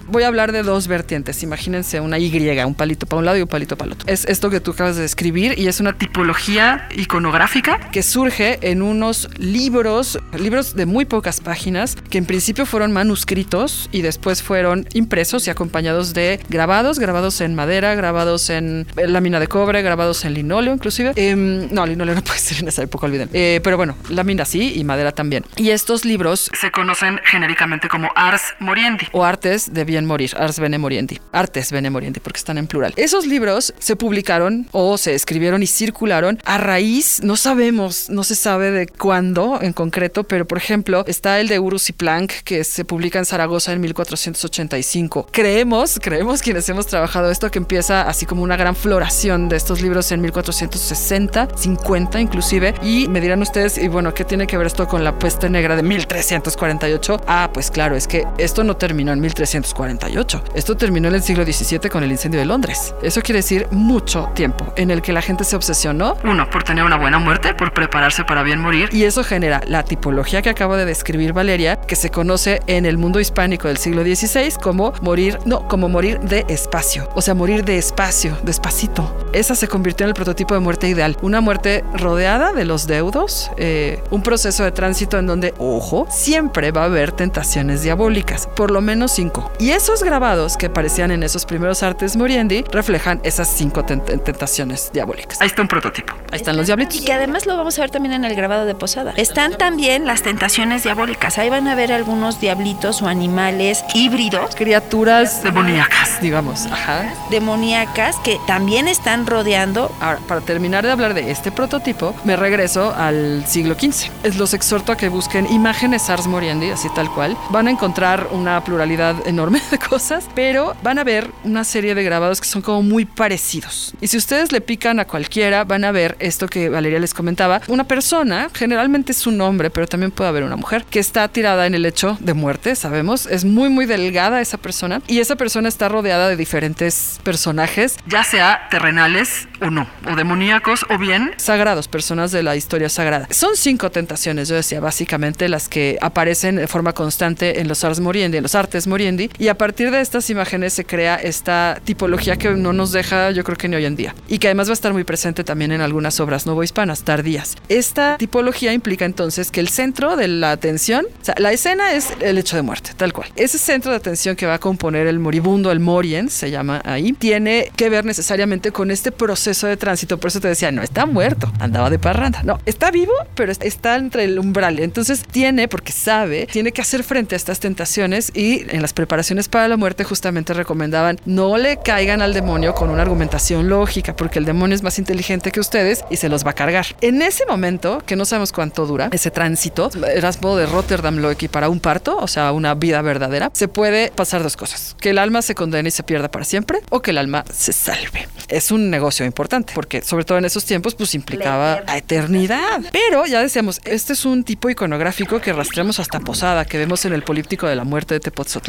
voy 0.07 0.24
a 0.24 0.28
hablar 0.28 0.52
de 0.52 0.63
dos 0.63 0.88
vertientes. 0.88 1.44
Imagínense 1.44 2.00
una 2.00 2.19
Y, 2.19 2.25
un 2.66 2.75
palito 2.75 3.06
para 3.06 3.19
un 3.19 3.25
lado 3.25 3.38
y 3.38 3.42
un 3.42 3.48
palito 3.48 3.78
para 3.78 3.88
el 3.88 3.94
otro. 3.94 4.07
Es 4.07 4.25
esto 4.25 4.50
que 4.50 4.60
tú 4.60 4.72
acabas 4.72 4.96
de 4.96 5.02
describir 5.02 5.57
y 5.57 5.68
es 5.68 5.80
una 5.80 5.94
tipología 5.94 6.88
iconográfica 6.96 7.80
que 7.92 8.04
surge 8.04 8.60
en 8.62 8.81
unos 8.81 9.30
libros, 9.38 10.19
libros 10.38 10.75
de 10.75 10.86
muy 10.86 11.06
pocas 11.06 11.42
páginas, 11.42 11.96
que 12.10 12.18
en 12.18 12.25
principio 12.25 12.66
fueron 12.66 12.92
manuscritos 12.92 13.90
y 13.92 14.02
después 14.02 14.42
fueron 14.42 14.88
impresos 14.94 15.47
y 15.47 15.50
acompañados 15.50 16.14
de 16.14 16.40
grabados, 16.50 17.00
grabados 17.00 17.42
en 17.42 17.56
madera, 17.56 17.95
grabados 17.95 18.50
en 18.50 18.88
lámina 18.95 19.40
de 19.40 19.47
cobre, 19.47 19.81
grabados 19.81 20.26
en 20.26 20.33
linóleo 20.33 20.74
inclusive. 20.74 21.14
Eh, 21.16 21.35
no, 21.35 21.85
linóleo 21.85 22.16
no 22.16 22.24
puede 22.24 22.40
ser 22.40 22.59
en 22.59 22.68
esa 22.68 22.83
época, 22.83 23.06
olviden. 23.06 23.30
Eh, 23.33 23.59
pero 23.64 23.78
bueno, 23.78 23.95
lámina 24.09 24.45
sí 24.45 24.74
y 24.76 24.83
madera 24.83 25.12
también. 25.12 25.45
Y 25.56 25.69
estos 25.69 26.06
libros 26.06 26.50
se 26.54 26.71
conocen 26.71 27.19
genéricamente 27.26 27.88
como 27.88 28.12
Ars 28.16 28.54
Moriendi. 28.59 29.07
O 29.12 29.26
artes 29.35 29.73
de 29.73 29.83
bien 29.83 30.06
morir, 30.06 30.31
Ars 30.39 30.59
Bene 30.61 30.77
Moriendi. 30.77 31.19
Artes 31.33 31.73
Bene 31.73 31.89
Moriendi, 31.89 32.21
porque 32.21 32.37
están 32.37 32.57
en 32.57 32.68
plural. 32.68 32.94
Esos 32.95 33.25
libros 33.25 33.73
se 33.80 33.97
publicaron 33.97 34.65
o 34.71 34.97
se 34.97 35.13
escribieron 35.13 35.61
y 35.61 35.68
circularon 35.68 36.39
a 36.45 36.57
raíz, 36.57 37.19
no 37.21 37.35
sabemos, 37.35 38.09
no 38.09 38.23
se 38.23 38.35
sabe 38.35 38.71
de 38.71 38.87
cuándo 38.87 39.59
en 39.61 39.73
concreto, 39.73 40.23
pero 40.23 40.47
por 40.47 40.57
ejemplo, 40.57 41.04
está 41.06 41.42
el 41.42 41.49
de 41.49 41.59
Urus 41.59 41.89
y 41.89 41.94
Planck, 41.94 42.31
que 42.45 42.63
se 42.63 42.85
publica 42.85 43.19
en 43.19 43.25
Zaragoza 43.25 43.73
en 43.73 43.81
1485. 43.81 45.27
Creemos, 45.33 45.99
creemos 46.01 46.42
quienes 46.42 46.69
hemos 46.69 46.87
trabajado 46.87 47.30
esto, 47.30 47.51
que 47.51 47.59
empieza 47.59 48.04
así 48.04 48.25
como 48.25 48.42
una 48.42 48.56
gran 48.56 48.73
floración 48.73 49.49
de 49.49 49.57
estos 49.57 49.81
libros 49.81 50.13
en 50.13 50.21
1460, 50.21 51.49
50 51.57 52.21
inclusive, 52.21 52.73
y 52.81 53.09
me 53.09 53.19
dirán 53.19 53.42
ustedes, 53.42 53.77
y 53.77 53.89
bueno, 53.89 54.13
¿qué 54.13 54.23
tiene 54.23 54.47
que 54.47 54.57
ver 54.57 54.68
esto 54.68 54.87
con 54.87 55.04
la 55.04 55.19
peste 55.19 55.49
negra 55.49 55.75
de 55.75 55.83
1348? 55.83 57.21
Ah, 57.27 57.49
pues 57.54 57.69
claro, 57.69 57.97
es 57.97 58.07
que 58.07 58.25
esto 58.37 58.63
no 58.63 58.77
terminó 58.77 59.11
en 59.11 59.24
1348. 59.25 60.44
Esto 60.55 60.77
terminó 60.77 61.07
en 61.07 61.15
el 61.15 61.23
siglo 61.23 61.44
XVII 61.44 61.89
con 61.89 62.03
el 62.03 62.11
incendio 62.11 62.39
de 62.39 62.45
Londres. 62.45 62.94
Eso 63.01 63.21
quiere 63.21 63.39
decir 63.39 63.67
mucho 63.71 64.29
tiempo 64.33 64.73
en 64.75 64.91
el 64.91 65.01
que 65.01 65.13
la 65.13 65.21
gente 65.21 65.44
se 65.44 65.55
obsesionó. 65.55 66.17
Uno, 66.23 66.49
por 66.49 66.63
tener 66.63 66.83
una 66.83 66.97
buena 66.97 67.19
muerte, 67.19 67.53
por 67.53 67.73
prepararse 67.73 68.23
para 68.23 68.44
bien 68.44 68.59
morir. 68.59 68.89
Y 68.91 69.03
eso 69.03 69.23
genera 69.23 69.61
la 69.67 69.83
tipología 69.83 70.41
que 70.41 70.49
acabo 70.49 70.75
de 70.77 70.85
describir 70.85 71.33
Valeria, 71.33 71.77
que 71.77 71.95
se 71.95 72.09
conoce 72.09 72.61
en 72.67 72.85
el 72.85 72.97
mundo 72.97 73.19
hispánico 73.19 73.67
del 73.67 73.77
siglo 73.77 74.03
XVI 74.03 74.55
como 74.61 74.94
morir, 75.01 75.39
no, 75.45 75.67
como 75.67 75.89
morir 75.89 76.19
de 76.19 76.45
espacio. 76.49 77.09
O 77.15 77.21
sea, 77.21 77.33
morir 77.33 77.65
de 77.65 77.77
espacio, 77.77 78.37
despacito. 78.44 79.15
Esa 79.33 79.55
se 79.55 79.67
convirtió 79.67 80.05
en 80.05 80.09
el 80.09 80.13
prototipo 80.15 80.53
de 80.53 80.59
muerte 80.59 80.87
ideal. 80.87 81.17
Una 81.21 81.41
muerte 81.41 81.83
rodeada 81.94 82.53
de 82.53 82.65
los 82.65 82.87
deudos, 82.87 83.51
eh, 83.57 84.01
un 84.11 84.21
proceso 84.21 84.63
de 84.63 84.71
tránsito 84.71 85.17
en 85.17 85.27
donde, 85.27 85.53
ojo, 85.57 86.07
siempre 86.09 86.71
va 86.71 86.83
a 86.83 86.85
haber 86.85 87.11
tentaciones 87.11 87.81
diabólicas, 87.83 88.47
por 88.55 88.71
lo 88.71 88.81
menos 88.81 89.11
cinco. 89.16 89.52
Y 89.60 89.72
esos 89.72 90.04
grabados 90.04 90.57
que 90.57 90.66
aparecían 90.68 91.12
en 91.12 91.24
esos 91.24 91.45
primeros 91.45 91.84
artes 91.84 92.18
Moriendi 92.18 92.64
reflejan 92.72 93.22
esas 93.24 93.48
cinco 93.48 93.86
tentaciones 93.86 94.92
diabólicas. 94.92 95.42
Ahí 95.42 95.48
está 95.48 95.62
un 95.62 95.68
prototipo. 95.68 96.14
Ahí 96.31 96.40
están 96.40 96.57
los 96.57 96.68
diablitos. 96.68 96.98
Y 96.98 97.06
que 97.06 97.14
además 97.14 97.45
lo 97.45 97.56
vamos 97.56 97.78
a 97.80 97.81
ver 97.81 97.92
también 97.92 98.14
en 98.14 98.26
el 98.26 98.36
grabado 98.36 98.66
de 98.66 98.76
Posada. 98.76 99.14
Están 99.16 99.57
también 99.57 100.06
las 100.06 100.22
tentaciones 100.22 100.84
diabólicas. 100.84 101.38
Ahí 101.38 101.50
van 101.50 101.68
a 101.68 101.76
ver 101.76 101.94
algunos 101.94 102.42
diablitos 102.42 103.02
o 103.02 103.07
animales 103.07 103.86
híbridos. 103.94 104.56
Criaturas 104.56 105.44
demoníacas, 105.44 106.22
digamos. 106.22 106.66
Ajá. 106.66 107.14
Demoníacas 107.30 108.18
que 108.18 108.38
también 108.45 108.88
están 108.88 109.26
rodeando. 109.26 109.92
Ahora, 110.02 110.19
para 110.28 110.42
terminar 110.42 110.86
de 110.86 110.92
hablar 110.92 111.14
de 111.14 111.31
este 111.31 111.52
prototipo, 111.52 112.14
me 112.26 112.36
regreso 112.36 112.94
al 112.94 113.45
siglo 113.48 113.76
XV. 113.76 114.36
Los 114.38 114.54
exhorto 114.54 114.92
a 114.92 114.98
que 114.98 115.07
busquen 115.07 115.52
imágenes 115.52 116.10
Ars 116.10 116.28
Moriendi, 116.28 116.72
así 116.72 116.90
tal 116.90 117.10
cual. 117.12 117.38
Van 117.50 117.68
a 117.68 117.72
encontrar 117.72 118.28
una 118.31 118.64
pluralidad 118.64 119.05
enorme 119.26 119.62
de 119.71 119.78
cosas, 119.78 120.28
pero 120.35 120.76
van 120.83 121.00
a 121.00 121.04
ver 121.04 121.30
una 121.44 121.64
serie 121.64 121.95
de 121.95 122.04
grabados 122.04 122.42
que 122.42 122.47
son 122.47 122.62
como 122.62 122.81
muy 122.81 123.06
parecidos. 123.06 123.94
Y 124.02 124.07
si 124.07 124.18
ustedes 124.18 124.52
le 124.52 124.62
pican 124.62 125.00
a 125.00 125.06
cualquiera, 125.06 125.64
van 125.64 125.83
a 125.83 125.92
ver 125.92 126.16
esto 126.19 126.47
que 126.47 126.69
Valeria 126.69 127.00
les 127.00 127.14
comentaba. 127.14 127.62
Una 127.68 127.85
persona, 127.85 128.50
generalmente 128.54 129.12
es 129.12 129.28
un 129.28 129.40
hombre, 129.42 129.69
pero 129.69 129.88
también 129.88 130.12
puede 130.12 130.30
haber 130.30 130.44
una 130.44 130.56
mujer, 130.56 130.85
que 130.90 131.00
está 131.00 131.28
tirada 131.28 131.66
en 131.66 131.76
el 131.76 131.81
lecho 131.81 132.18
de 132.19 132.33
muerte, 132.33 132.76
sabemos. 132.76 133.26
Es 133.26 133.45
muy, 133.45 133.69
muy 133.69 133.85
delgada 133.85 134.42
esa 134.42 134.57
persona. 134.57 135.02
Y 135.07 135.19
esa 135.19 135.35
persona 135.35 135.69
está 135.69 135.90
rodeada 135.90 136.30
de 136.30 136.35
diferentes 136.35 137.19
personajes. 137.24 137.97
Ya 138.07 138.24
sea 138.24 138.68
terrenales 138.69 139.47
o 139.62 139.69
no, 139.69 139.88
o 140.09 140.16
demoníacos 140.16 140.85
o 140.90 140.97
bien 140.97 141.33
sagrados, 141.38 141.88
personas 141.88 142.31
de 142.31 142.44
la 142.44 142.56
historia 142.56 142.90
sagrada. 142.90 143.28
Son 143.31 143.56
cinco 143.56 143.92
tentaciones, 143.92 144.50
yo 144.50 144.56
decía, 144.56 144.80
básicamente 144.80 145.50
las 145.50 145.69
que 145.69 145.97
aparecen 146.02 146.56
de 146.57 146.68
forma 146.68 146.94
constante 146.94 147.59
en 147.59 147.68
los 147.68 147.83
Ars 147.83 148.00
Moriendi, 148.00 148.38
en 148.38 148.44
los 148.44 148.56
artes 148.56 148.88
Moriendi. 148.88 148.94
Y 149.37 149.49
a 149.49 149.57
partir 149.57 149.92
de 149.92 149.99
estas 149.99 150.30
imágenes 150.30 150.73
se 150.73 150.85
crea 150.85 151.16
esta 151.16 151.81
tipología 151.83 152.37
que 152.37 152.52
no 152.52 152.71
nos 152.71 152.92
deja, 152.92 153.31
yo 153.31 153.44
creo 153.44 153.57
que 153.57 153.68
ni 153.68 153.75
hoy 153.75 153.85
en 153.85 153.95
día. 153.95 154.16
Y 154.28 154.40
que 154.40 154.47
además 154.47 154.68
va 154.68 154.71
a 154.71 154.73
estar 154.73 154.94
muy 154.94 155.04
presente 155.04 155.44
también 155.44 155.71
en 155.71 155.81
algunas 155.81 156.19
obras 156.19 156.45
novohispanas 156.45 157.04
tardías. 157.04 157.56
Esta 157.68 158.18
tipología 158.18 158.73
implica 158.73 159.06
entonces 159.06 159.52
que 159.52 159.59
el 159.59 159.68
centro 159.68 160.16
de 160.16 160.28
la 160.28 160.52
atención, 160.52 161.06
o 161.21 161.25
sea, 161.25 161.35
la 161.37 161.52
escena 161.52 161.94
es 161.94 162.14
el 162.21 162.37
hecho 162.37 162.56
de 162.56 162.61
muerte, 162.61 162.92
tal 162.95 163.11
cual. 163.11 163.30
Ese 163.35 163.57
centro 163.57 163.92
de 163.92 163.97
atención 163.97 164.35
que 164.35 164.45
va 164.45 164.56
a 164.56 164.59
componer 164.59 165.07
el 165.07 165.19
moribundo, 165.19 165.71
el 165.71 165.80
morien, 165.80 166.30
se 166.30 166.49
llama 166.49 166.81
ahí, 166.85 167.11
tiene 167.14 167.71
que 167.75 167.90
ver 167.90 168.06
necesariamente 168.06 168.71
con 168.71 168.92
este 168.92 169.11
proceso 169.11 169.68
de 169.68 169.75
tránsito. 169.75 170.19
Por 170.19 170.30
eso 170.30 170.40
te 170.40 170.47
decía, 170.47 170.71
no 170.71 170.81
está 170.81 171.06
muerto, 171.06 171.52
andaba 171.59 171.90
de 171.90 171.99
parranda. 171.99 172.44
No, 172.44 172.59
está 172.66 172.92
vivo, 172.92 173.14
pero 173.35 173.52
está 173.52 173.95
entre 173.97 174.23
el 174.23 174.40
umbral. 174.40 174.80
Entonces 174.80 175.23
tiene, 175.30 175.68
porque 175.68 175.92
sabe, 175.92 176.47
tiene 176.52 176.71
que 176.71 176.81
hacer 176.81 177.04
frente 177.04 177.35
a 177.35 177.37
estas 177.37 177.59
tentaciones 177.59 178.31
y 178.33 178.66
en 178.69 178.84
las 178.85 178.94
preparaciones 178.94 179.49
para 179.49 179.68
la 179.68 179.77
muerte 179.77 180.04
justamente 180.04 180.54
recomendaban 180.54 181.19
no 181.25 181.57
le 181.57 181.77
caigan 181.77 182.21
al 182.21 182.35
demonio 182.35 182.75
con 182.75 182.92
una 182.92 183.01
argumentación 183.01 183.68
lógica, 183.68 184.15
porque 184.15 184.37
el 184.37 184.45
demonio 184.45 184.75
es 184.75 184.83
más 184.83 184.99
inteligente 184.99 185.51
que 185.51 185.59
ustedes 185.59 186.06
y 186.11 186.18
se 186.18 186.30
los 186.30 186.45
va 186.45 186.51
a 186.51 186.54
cargar. 186.54 186.85
En 187.01 187.23
ese 187.23 187.47
momento, 187.47 188.04
que 188.06 188.15
no 188.15 188.25
sabemos 188.25 188.51
cuánto 188.51 188.85
dura, 188.85 189.09
ese 189.11 189.31
tránsito, 189.31 189.89
Erasmo 190.07 190.56
de 190.56 190.68
Rotterdam 190.68 191.18
lo 191.18 191.31
equipara 191.31 191.65
a 191.65 191.69
un 191.69 191.80
parto, 191.80 192.15
o 192.15 192.27
sea, 192.27 192.51
una 192.51 192.75
vida 192.75 193.01
verdadera, 193.01 193.49
se 193.54 193.68
puede 193.68 194.11
pasar 194.11 194.44
dos 194.44 194.56
cosas, 194.56 194.95
que 195.01 195.09
el 195.09 195.18
alma 195.18 195.42
se 195.42 195.56
condene 195.56 195.89
y 195.89 195.92
se 195.92 196.04
pierda 196.04 196.30
para 196.30 196.45
siempre 196.45 196.81
o 196.92 197.01
que 197.01 197.09
el 197.09 197.18
alma 197.18 197.44
se 197.51 197.73
salve. 197.73 198.27
Es 198.49 198.69
un 198.69 198.92
negocio 198.92 199.25
importante, 199.25 199.73
porque 199.73 200.04
sobre 200.04 200.25
todo 200.25 200.37
en 200.37 200.45
esos 200.45 200.63
tiempos 200.63 200.94
pues 200.94 201.15
implicaba 201.15 201.81
a 201.87 201.97
eternidad. 201.97 202.83
Pero 202.92 203.25
ya 203.25 203.42
decíamos, 203.42 203.81
este 203.83 204.13
es 204.13 204.25
un 204.25 204.44
tipo 204.44 204.69
iconográfico 204.69 205.42
que 205.42 205.54
rastreamos 205.54 205.99
hasta 205.99 206.19
Posada, 206.19 206.65
que 206.65 206.77
vemos 206.77 207.04
en 207.06 207.13
el 207.13 207.23
Políptico 207.23 207.65
de 207.65 207.75
la 207.75 207.83
Muerte 207.83 208.13
de 208.13 208.19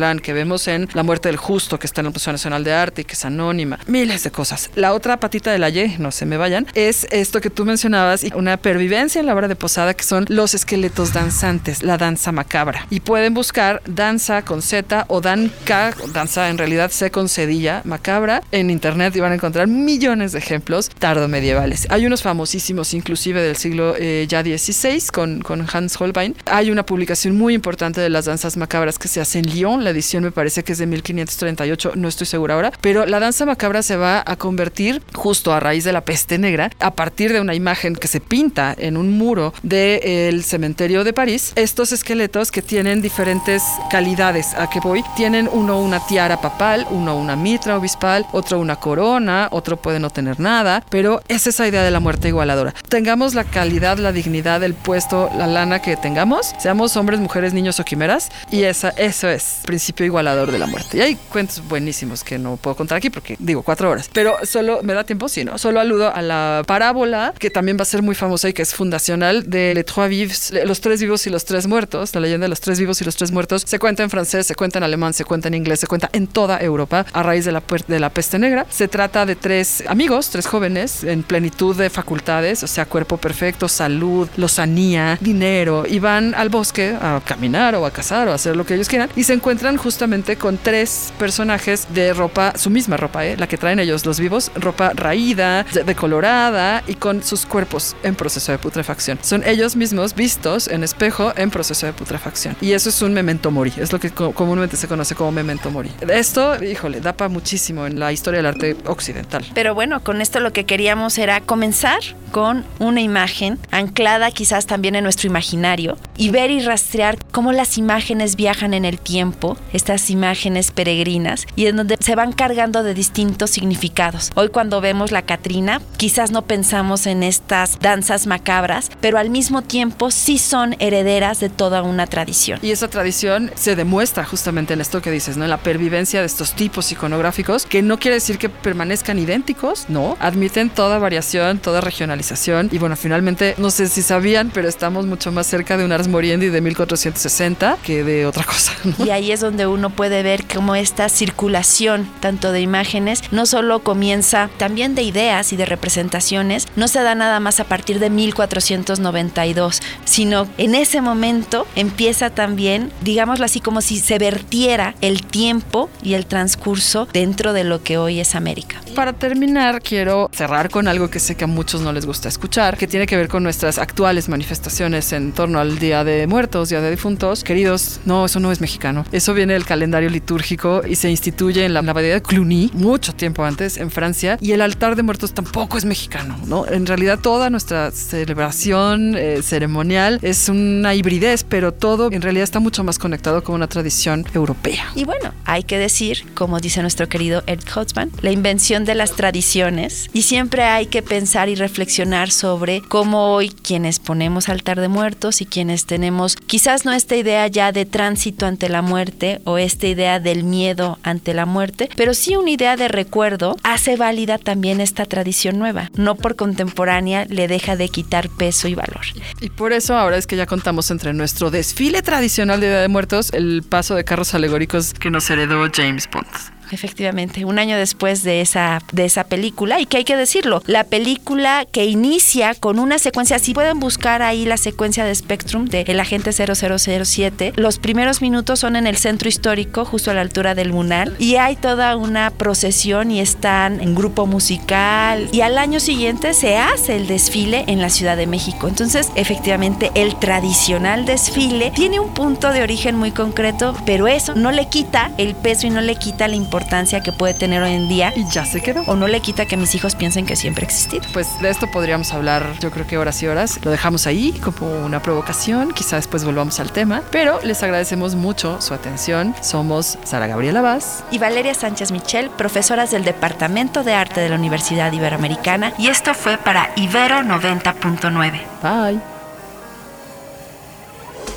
Tepoztlán, 0.06 0.20
que 0.20 0.32
vemos 0.32 0.68
en 0.68 0.88
La 0.94 1.02
Muerte 1.02 1.28
del 1.28 1.36
Justo, 1.36 1.78
que 1.78 1.86
está 1.86 2.00
en 2.00 2.06
el 2.06 2.12
Museo 2.12 2.32
Nacional 2.32 2.64
de 2.64 2.72
Arte 2.72 3.02
y 3.02 3.04
que 3.04 3.14
es 3.14 3.24
anónima. 3.24 3.78
Miles 3.86 4.22
de 4.22 4.30
cosas. 4.30 4.70
La 4.74 4.92
otra 4.92 5.18
patita 5.18 5.50
de 5.50 5.58
la 5.58 5.70
Y, 5.70 5.96
no 5.98 6.12
se 6.12 6.26
me 6.26 6.36
vayan, 6.36 6.66
es 6.74 7.06
esto 7.10 7.40
que 7.40 7.50
tú 7.50 7.64
mencionabas 7.64 8.24
y 8.24 8.32
una 8.34 8.56
pervivencia 8.56 9.20
en 9.20 9.26
la 9.26 9.34
obra 9.34 9.48
de 9.48 9.56
Posada, 9.56 9.94
que 9.94 10.04
son 10.04 10.26
los 10.28 10.54
esqueletos 10.54 11.12
danzantes, 11.12 11.82
la 11.82 11.98
danza 11.98 12.32
macabra. 12.32 12.86
Y 12.90 13.00
pueden 13.00 13.34
buscar 13.34 13.82
danza 13.86 14.42
con 14.42 14.62
Z 14.62 15.06
o 15.08 15.20
danca, 15.20 15.94
danza 16.12 16.48
en 16.48 16.58
realidad 16.58 16.90
C 16.90 17.10
con 17.10 17.28
cedilla 17.28 17.82
macabra, 17.84 18.42
en 18.52 18.70
internet 18.70 19.14
y 19.16 19.20
van 19.20 19.32
a 19.32 19.34
encontrar 19.34 19.66
millones 19.66 20.32
de 20.32 20.38
ejemplos 20.38 20.90
tardo 20.98 21.28
medievales. 21.28 21.86
Hay 21.90 22.06
unos 22.06 22.22
famosísimos, 22.22 22.94
inclusive 22.94 23.42
del 23.42 23.56
siglo 23.56 23.94
eh, 23.98 24.26
ya 24.28 24.42
XVI, 24.42 25.02
con, 25.12 25.40
con 25.40 25.66
Hans 25.72 26.00
Holbein. 26.00 26.36
Hay 26.46 26.70
una 26.70 26.84
publicación 26.84 27.36
muy 27.36 27.54
importante 27.54 28.00
de 28.00 28.08
las 28.08 28.26
danzas 28.26 28.56
macabras 28.56 28.98
que 28.98 29.08
se 29.08 29.20
hace 29.20 29.38
en 29.38 29.46
Lyon. 29.46 29.84
La 29.84 29.92
edición 29.96 30.24
me 30.24 30.30
parece 30.30 30.62
que 30.62 30.72
es 30.72 30.78
de 30.78 30.86
1538, 30.86 31.92
no 31.96 32.08
estoy 32.08 32.26
segura 32.26 32.54
ahora. 32.54 32.72
Pero 32.80 33.06
la 33.06 33.20
danza 33.20 33.46
macabra 33.46 33.82
se 33.82 33.96
va 33.96 34.22
a 34.24 34.36
convertir 34.36 35.02
justo 35.14 35.52
a 35.52 35.60
raíz 35.60 35.84
de 35.84 35.92
la 35.92 36.04
peste 36.04 36.38
negra, 36.38 36.70
a 36.80 36.92
partir 36.92 37.32
de 37.32 37.40
una 37.40 37.54
imagen 37.54 37.94
que 37.94 38.08
se 38.08 38.20
pinta 38.20 38.74
en 38.76 38.96
un 38.96 39.16
muro 39.16 39.52
del 39.62 40.44
cementerio 40.44 41.04
de 41.04 41.12
París. 41.12 41.52
Estos 41.56 41.92
esqueletos 41.92 42.50
que 42.50 42.62
tienen 42.62 43.02
diferentes 43.02 43.62
calidades. 43.90 44.54
¿A 44.54 44.68
qué 44.68 44.80
voy? 44.80 45.04
Tienen 45.16 45.48
uno 45.52 45.80
una 45.80 46.00
tiara 46.00 46.40
papal, 46.40 46.86
uno 46.90 47.16
una 47.16 47.36
mitra 47.36 47.76
obispal, 47.76 48.26
otro 48.32 48.60
una 48.60 48.76
corona, 48.76 49.48
otro 49.50 49.76
puede 49.76 49.98
no 49.98 50.10
tener 50.10 50.40
nada, 50.40 50.84
pero 50.90 51.22
es 51.28 51.46
esa 51.46 51.66
idea 51.66 51.82
de 51.82 51.90
la 51.90 52.00
muerte 52.00 52.28
igualadora. 52.28 52.74
Tengamos 52.88 53.34
la 53.34 53.44
calidad, 53.44 53.98
la 53.98 54.12
dignidad, 54.12 54.62
el 54.62 54.74
puesto, 54.74 55.30
la 55.36 55.46
lana 55.46 55.80
que 55.80 55.96
tengamos, 55.96 56.54
seamos 56.58 56.96
hombres, 56.96 57.20
mujeres, 57.20 57.54
niños 57.54 57.80
o 57.80 57.84
quimeras, 57.84 58.30
y 58.50 58.64
esa, 58.64 58.90
eso 58.90 59.28
es 59.28 59.60
principio 59.86 60.06
igualador 60.06 60.50
de 60.50 60.58
la 60.58 60.66
muerte. 60.66 60.98
Y 60.98 61.00
hay 61.00 61.14
cuentos 61.14 61.62
buenísimos 61.68 62.24
que 62.24 62.38
no 62.38 62.56
puedo 62.56 62.74
contar 62.74 62.98
aquí 62.98 63.08
porque 63.08 63.36
digo 63.38 63.62
cuatro 63.62 63.88
horas, 63.88 64.10
pero 64.12 64.34
solo 64.42 64.80
me 64.82 64.94
da 64.94 65.04
tiempo, 65.04 65.28
sí, 65.28 65.44
¿no? 65.44 65.58
Solo 65.58 65.78
aludo 65.78 66.12
a 66.12 66.22
la 66.22 66.64
parábola 66.66 67.32
que 67.38 67.50
también 67.50 67.78
va 67.78 67.82
a 67.82 67.84
ser 67.84 68.02
muy 68.02 68.16
famosa 68.16 68.48
y 68.48 68.52
que 68.52 68.62
es 68.62 68.74
fundacional 68.74 69.48
de 69.48 69.74
Les 69.74 69.86
Trois 69.86 70.08
Vifs, 70.10 70.52
los 70.64 70.80
tres 70.80 71.00
vivos 71.00 71.24
y 71.28 71.30
los 71.30 71.44
tres 71.44 71.68
muertos, 71.68 72.12
la 72.16 72.20
leyenda 72.20 72.46
de 72.46 72.48
los 72.48 72.60
tres 72.60 72.80
vivos 72.80 73.00
y 73.00 73.04
los 73.04 73.14
tres 73.14 73.30
muertos, 73.30 73.62
se 73.64 73.78
cuenta 73.78 74.02
en 74.02 74.10
francés, 74.10 74.44
se 74.48 74.56
cuenta 74.56 74.78
en 74.78 74.84
alemán, 74.84 75.14
se 75.14 75.24
cuenta 75.24 75.46
en 75.46 75.54
inglés, 75.54 75.78
se 75.78 75.86
cuenta 75.86 76.10
en 76.12 76.26
toda 76.26 76.58
Europa 76.58 77.06
a 77.12 77.22
raíz 77.22 77.44
de 77.44 77.52
la, 77.52 77.62
de 77.86 78.00
la 78.00 78.10
peste 78.10 78.40
negra. 78.40 78.66
Se 78.68 78.88
trata 78.88 79.24
de 79.24 79.36
tres 79.36 79.84
amigos, 79.86 80.30
tres 80.30 80.48
jóvenes 80.48 81.04
en 81.04 81.22
plenitud 81.22 81.76
de 81.76 81.90
facultades, 81.90 82.64
o 82.64 82.66
sea, 82.66 82.86
cuerpo 82.86 83.18
perfecto, 83.18 83.68
salud, 83.68 84.28
lozanía, 84.36 85.16
dinero, 85.20 85.84
y 85.86 86.00
van 86.00 86.34
al 86.34 86.48
bosque 86.48 86.96
a 87.00 87.20
caminar 87.24 87.76
o 87.76 87.86
a 87.86 87.92
cazar 87.92 88.26
o 88.26 88.32
a 88.32 88.34
hacer 88.34 88.56
lo 88.56 88.66
que 88.66 88.74
ellos 88.74 88.88
quieran 88.88 89.10
y 89.14 89.22
se 89.22 89.32
encuentran 89.32 89.65
justamente 89.76 90.36
con 90.36 90.58
tres 90.58 91.12
personajes 91.18 91.88
de 91.92 92.14
ropa, 92.14 92.56
su 92.56 92.70
misma 92.70 92.96
ropa, 92.96 93.26
¿eh? 93.26 93.36
la 93.36 93.48
que 93.48 93.58
traen 93.58 93.80
ellos 93.80 94.06
los 94.06 94.20
vivos, 94.20 94.52
ropa 94.54 94.92
raída, 94.94 95.66
decolorada 95.84 96.84
y 96.86 96.94
con 96.94 97.24
sus 97.24 97.44
cuerpos 97.44 97.96
en 98.04 98.14
proceso 98.14 98.52
de 98.52 98.58
putrefacción. 98.58 99.18
Son 99.22 99.42
ellos 99.44 99.74
mismos 99.74 100.14
vistos 100.14 100.68
en 100.68 100.84
espejo 100.84 101.32
en 101.36 101.50
proceso 101.50 101.86
de 101.86 101.92
putrefacción. 101.92 102.56
Y 102.60 102.72
eso 102.72 102.88
es 102.90 103.02
un 103.02 103.12
memento 103.12 103.50
mori, 103.50 103.72
es 103.76 103.92
lo 103.92 103.98
que 103.98 104.10
comúnmente 104.10 104.76
se 104.76 104.86
conoce 104.86 105.16
como 105.16 105.32
memento 105.32 105.70
mori. 105.70 105.90
Esto, 106.08 106.62
híjole, 106.62 107.00
da 107.00 107.12
para 107.12 107.28
muchísimo 107.28 107.86
en 107.86 107.98
la 107.98 108.12
historia 108.12 108.38
del 108.38 108.46
arte 108.46 108.76
occidental. 108.86 109.44
Pero 109.54 109.74
bueno, 109.74 110.04
con 110.04 110.20
esto 110.20 110.38
lo 110.38 110.52
que 110.52 110.64
queríamos 110.64 111.18
era 111.18 111.40
comenzar 111.40 111.98
con 112.30 112.64
una 112.78 113.00
imagen 113.00 113.58
anclada 113.70 114.30
quizás 114.30 114.66
también 114.66 114.94
en 114.94 115.02
nuestro 115.02 115.26
imaginario 115.26 115.96
y 116.16 116.30
ver 116.30 116.50
y 116.50 116.60
rastrear 116.60 117.18
cómo 117.32 117.52
las 117.52 117.78
imágenes 117.78 118.36
viajan 118.36 118.74
en 118.74 118.84
el 118.84 118.98
tiempo, 118.98 119.55
estas 119.72 120.10
imágenes 120.10 120.70
peregrinas, 120.70 121.46
y 121.56 121.66
en 121.66 121.76
donde 121.76 121.96
se 122.00 122.14
van 122.14 122.32
cargando 122.32 122.82
de 122.82 122.94
distintos 122.94 123.50
significados. 123.50 124.30
Hoy 124.34 124.48
cuando 124.48 124.80
vemos 124.80 125.10
la 125.10 125.22
Catrina, 125.22 125.80
quizás 125.96 126.30
no 126.30 126.42
pensamos 126.42 127.06
en 127.06 127.22
estas 127.22 127.78
danzas 127.80 128.26
macabras, 128.26 128.90
pero 129.00 129.18
al 129.18 129.30
mismo 129.30 129.62
tiempo 129.62 130.10
sí 130.10 130.38
son 130.38 130.76
herederas 130.78 131.40
de 131.40 131.48
toda 131.48 131.82
una 131.82 132.06
tradición. 132.06 132.58
Y 132.62 132.70
esa 132.70 132.88
tradición 132.88 133.50
se 133.54 133.76
demuestra 133.76 134.24
justamente 134.24 134.74
en 134.74 134.80
esto 134.80 135.02
que 135.02 135.10
dices, 135.10 135.36
¿no? 135.36 135.44
En 135.44 135.50
la 135.50 135.58
pervivencia 135.58 136.20
de 136.20 136.26
estos 136.26 136.54
tipos 136.54 136.90
iconográficos, 136.92 137.66
que 137.66 137.82
no 137.82 137.98
quiere 137.98 138.16
decir 138.16 138.38
que 138.38 138.48
permanezcan 138.48 139.18
idénticos, 139.18 139.86
no, 139.88 140.16
admiten 140.20 140.70
toda 140.70 140.98
variación, 140.98 141.58
toda 141.58 141.80
regionalización, 141.80 142.68
y 142.72 142.78
bueno, 142.78 142.96
finalmente, 142.96 143.54
no 143.58 143.70
sé 143.70 143.88
si 143.88 144.02
sabían, 144.02 144.50
pero 144.52 144.68
estamos 144.68 145.06
mucho 145.06 145.32
más 145.32 145.46
cerca 145.46 145.76
de 145.76 145.84
un 145.84 145.92
Ars 145.92 146.08
Moriendi 146.08 146.48
de 146.48 146.60
1460 146.60 147.78
que 147.82 148.04
de 148.04 148.26
otra 148.26 148.44
cosa. 148.44 148.72
Y 148.98 149.10
ahí 149.10 149.32
es 149.32 149.42
donde 149.46 149.66
uno 149.66 149.90
puede 149.90 150.22
ver 150.22 150.44
cómo 150.52 150.74
esta 150.74 151.08
circulación 151.08 152.08
tanto 152.20 152.52
de 152.52 152.60
imágenes 152.60 153.22
no 153.30 153.46
solo 153.46 153.80
comienza 153.80 154.50
también 154.58 154.94
de 154.94 155.02
ideas 155.02 155.52
y 155.52 155.56
de 155.56 155.66
representaciones, 155.66 156.66
no 156.76 156.88
se 156.88 157.02
da 157.02 157.14
nada 157.14 157.40
más 157.40 157.60
a 157.60 157.64
partir 157.64 158.00
de 158.00 158.10
1492, 158.10 159.80
sino 160.04 160.48
en 160.58 160.74
ese 160.74 161.00
momento 161.00 161.66
empieza 161.76 162.30
también, 162.30 162.90
digámoslo 163.02 163.44
así, 163.44 163.60
como 163.60 163.80
si 163.80 164.00
se 164.00 164.18
vertiera 164.18 164.94
el 165.00 165.24
tiempo 165.24 165.88
y 166.02 166.14
el 166.14 166.26
transcurso 166.26 167.08
dentro 167.12 167.52
de 167.52 167.64
lo 167.64 167.82
que 167.82 167.98
hoy 167.98 168.18
es 168.18 168.34
América. 168.34 168.80
Para 168.96 169.12
terminar, 169.12 169.80
quiero 169.80 170.28
cerrar 170.32 170.70
con 170.70 170.88
algo 170.88 171.08
que 171.08 171.20
sé 171.20 171.36
que 171.36 171.44
a 171.44 171.46
muchos 171.46 171.82
no 171.82 171.92
les 171.92 172.04
gusta 172.04 172.28
escuchar, 172.28 172.76
que 172.76 172.86
tiene 172.86 173.06
que 173.06 173.16
ver 173.16 173.28
con 173.28 173.42
nuestras 173.42 173.78
actuales 173.78 174.28
manifestaciones 174.28 175.12
en 175.12 175.32
torno 175.32 175.60
al 175.60 175.78
Día 175.78 176.02
de 176.02 176.26
Muertos, 176.26 176.70
Día 176.70 176.80
de 176.80 176.90
Difuntos. 176.90 177.44
Queridos, 177.44 178.00
no, 178.04 178.24
eso 178.24 178.40
no 178.40 178.50
es 178.50 178.60
mexicano. 178.60 179.04
Eso 179.12 179.34
viene 179.36 179.52
del 179.52 179.64
calendario 179.64 180.10
litúrgico 180.10 180.82
y 180.84 180.96
se 180.96 181.10
instituye 181.10 181.64
en 181.64 181.74
la 181.74 181.80
abadía 181.80 182.14
de 182.14 182.22
Cluny 182.22 182.70
mucho 182.72 183.14
tiempo 183.14 183.44
antes 183.44 183.76
en 183.76 183.90
Francia 183.90 184.38
y 184.40 184.52
el 184.52 184.60
altar 184.60 184.96
de 184.96 185.02
muertos 185.02 185.32
tampoco 185.32 185.78
es 185.78 185.84
mexicano, 185.84 186.36
¿no? 186.46 186.66
En 186.66 186.86
realidad 186.86 187.20
toda 187.20 187.50
nuestra 187.50 187.90
celebración 187.92 189.14
eh, 189.16 189.42
ceremonial 189.42 190.18
es 190.22 190.48
una 190.48 190.94
hibridez, 190.94 191.44
pero 191.44 191.72
todo 191.72 192.10
en 192.10 192.22
realidad 192.22 192.44
está 192.44 192.58
mucho 192.58 192.82
más 192.82 192.98
conectado 192.98 193.44
con 193.44 193.54
una 193.54 193.68
tradición 193.68 194.26
europea. 194.34 194.90
Y 194.94 195.04
bueno, 195.04 195.32
hay 195.44 195.62
que 195.62 195.78
decir, 195.78 196.24
como 196.34 196.58
dice 196.58 196.80
nuestro 196.82 197.08
querido 197.08 197.42
Ed 197.46 197.60
Hotman, 197.72 198.10
la 198.22 198.30
invención 198.30 198.84
de 198.84 198.94
las 198.94 199.12
tradiciones 199.12 200.10
y 200.12 200.22
siempre 200.22 200.64
hay 200.64 200.86
que 200.86 201.02
pensar 201.02 201.48
y 201.48 201.54
reflexionar 201.54 202.30
sobre 202.30 202.80
cómo 202.82 203.32
hoy 203.32 203.50
quienes 203.50 204.00
ponemos 204.00 204.48
altar 204.48 204.80
de 204.80 204.88
muertos 204.88 205.40
y 205.40 205.46
quienes 205.46 205.86
tenemos 205.86 206.36
quizás 206.36 206.84
no 206.84 206.92
esta 206.92 207.16
idea 207.16 207.46
ya 207.48 207.72
de 207.72 207.84
tránsito 207.84 208.46
ante 208.46 208.68
la 208.68 208.82
muerte 209.26 209.40
o 209.44 209.58
esta 209.58 209.86
idea 209.86 210.20
del 210.20 210.44
miedo 210.44 210.98
ante 211.02 211.34
la 211.34 211.46
muerte, 211.46 211.88
pero 211.96 212.14
sí 212.14 212.36
una 212.36 212.50
idea 212.50 212.76
de 212.76 212.88
recuerdo, 212.88 213.56
hace 213.62 213.96
válida 213.96 214.38
también 214.38 214.80
esta 214.80 215.04
tradición 215.04 215.58
nueva. 215.58 215.90
No 215.96 216.14
por 216.14 216.36
contemporánea 216.36 217.26
le 217.28 217.48
deja 217.48 217.76
de 217.76 217.88
quitar 217.88 218.28
peso 218.28 218.68
y 218.68 218.74
valor. 218.74 219.02
Y 219.40 219.50
por 219.50 219.72
eso 219.72 219.96
ahora 219.96 220.16
es 220.16 220.26
que 220.26 220.36
ya 220.36 220.46
contamos 220.46 220.90
entre 220.90 221.12
nuestro 221.12 221.50
desfile 221.50 222.02
tradicional 222.02 222.60
de 222.60 222.68
Día 222.68 222.80
de 222.80 222.88
Muertos 222.88 223.32
el 223.32 223.62
paso 223.68 223.94
de 223.94 224.04
carros 224.04 224.34
alegóricos 224.34 224.94
que 224.94 225.10
nos 225.10 225.28
heredó 225.30 225.66
James 225.72 226.08
Bond. 226.10 226.55
Efectivamente, 226.70 227.44
un 227.44 227.58
año 227.58 227.76
después 227.76 228.22
de 228.22 228.40
esa, 228.40 228.82
de 228.92 229.04
esa 229.04 229.24
película, 229.24 229.80
y 229.80 229.86
que 229.86 229.98
hay 229.98 230.04
que 230.04 230.16
decirlo, 230.16 230.62
la 230.66 230.84
película 230.84 231.66
que 231.70 231.86
inicia 231.86 232.54
con 232.54 232.78
una 232.78 232.98
secuencia, 232.98 233.38
si 233.38 233.54
pueden 233.54 233.78
buscar 233.78 234.22
ahí 234.22 234.44
la 234.44 234.56
secuencia 234.56 235.04
de 235.04 235.14
Spectrum 235.14 235.66
de 235.66 235.82
El 235.82 236.00
Agente 236.00 236.32
0007, 236.32 237.52
los 237.56 237.78
primeros 237.78 238.20
minutos 238.20 238.60
son 238.60 238.76
en 238.76 238.86
el 238.86 238.96
centro 238.96 239.28
histórico, 239.28 239.84
justo 239.84 240.10
a 240.10 240.14
la 240.14 240.20
altura 240.20 240.54
del 240.54 240.72
Munal, 240.72 241.14
y 241.18 241.36
hay 241.36 241.56
toda 241.56 241.96
una 241.96 242.30
procesión 242.30 243.10
y 243.10 243.20
están 243.20 243.80
en 243.80 243.94
grupo 243.94 244.26
musical, 244.26 245.28
y 245.32 245.42
al 245.42 245.58
año 245.58 245.80
siguiente 245.80 246.34
se 246.34 246.58
hace 246.58 246.96
el 246.96 247.06
desfile 247.06 247.64
en 247.68 247.80
la 247.80 247.90
Ciudad 247.90 248.16
de 248.16 248.26
México. 248.26 248.68
Entonces, 248.68 249.10
efectivamente, 249.14 249.90
el 249.94 250.18
tradicional 250.18 251.04
desfile 251.04 251.70
tiene 251.74 252.00
un 252.00 252.12
punto 252.12 252.50
de 252.50 252.62
origen 252.62 252.96
muy 252.96 253.12
concreto, 253.12 253.74
pero 253.86 254.08
eso 254.08 254.34
no 254.34 254.50
le 254.50 254.68
quita 254.68 255.12
el 255.18 255.34
peso 255.34 255.66
y 255.66 255.70
no 255.70 255.80
le 255.80 255.96
quita 255.96 256.28
la 256.28 256.34
importancia 256.36 256.55
importancia 256.56 257.02
que 257.02 257.12
puede 257.12 257.34
tener 257.34 257.62
hoy 257.62 257.74
en 257.74 257.86
día. 257.86 258.12
Y 258.16 258.24
ya 258.30 258.46
se 258.46 258.62
quedó. 258.62 258.82
O 258.86 258.96
no 258.96 259.06
le 259.06 259.20
quita 259.20 259.44
que 259.44 259.58
mis 259.58 259.74
hijos 259.74 259.94
piensen 259.94 260.24
que 260.24 260.36
siempre 260.36 260.64
ha 260.64 260.66
existido. 260.66 261.04
Pues 261.12 261.38
de 261.40 261.50
esto 261.50 261.70
podríamos 261.70 262.12
hablar 262.14 262.58
yo 262.60 262.70
creo 262.70 262.86
que 262.86 262.96
horas 262.96 263.22
y 263.22 263.26
horas. 263.26 263.60
Lo 263.62 263.70
dejamos 263.70 264.06
ahí 264.06 264.32
como 264.32 264.84
una 264.84 265.02
provocación. 265.02 265.72
Quizá 265.72 265.96
después 265.96 266.24
volvamos 266.24 266.58
al 266.58 266.72
tema. 266.72 267.02
Pero 267.10 267.40
les 267.42 267.62
agradecemos 267.62 268.14
mucho 268.14 268.60
su 268.62 268.72
atención. 268.72 269.34
Somos 269.42 269.98
Sara 270.04 270.26
Gabriela 270.26 270.62
Vaz. 270.62 271.04
Y 271.10 271.18
Valeria 271.18 271.52
Sánchez 271.52 271.92
Michel, 271.92 272.30
profesoras 272.30 272.90
del 272.90 273.04
Departamento 273.04 273.84
de 273.84 273.92
Arte 273.92 274.20
de 274.20 274.30
la 274.30 274.36
Universidad 274.36 274.90
Iberoamericana. 274.92 275.74
Y 275.78 275.88
esto 275.88 276.14
fue 276.14 276.38
para 276.38 276.70
Ibero 276.76 277.16
90.9. 277.16 278.40
Bye. 278.62 279.15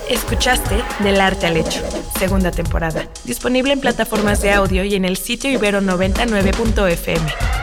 Escuchaste 0.09 0.83
Del 1.03 1.21
Arte 1.21 1.45
al 1.45 1.55
Hecho, 1.55 1.83
segunda 2.17 2.49
temporada, 2.49 3.07
disponible 3.25 3.73
en 3.73 3.79
plataformas 3.79 4.41
de 4.41 4.51
audio 4.51 4.83
y 4.83 4.95
en 4.95 5.05
el 5.05 5.17
sitio 5.17 5.51
ibero99.fm 5.51 7.58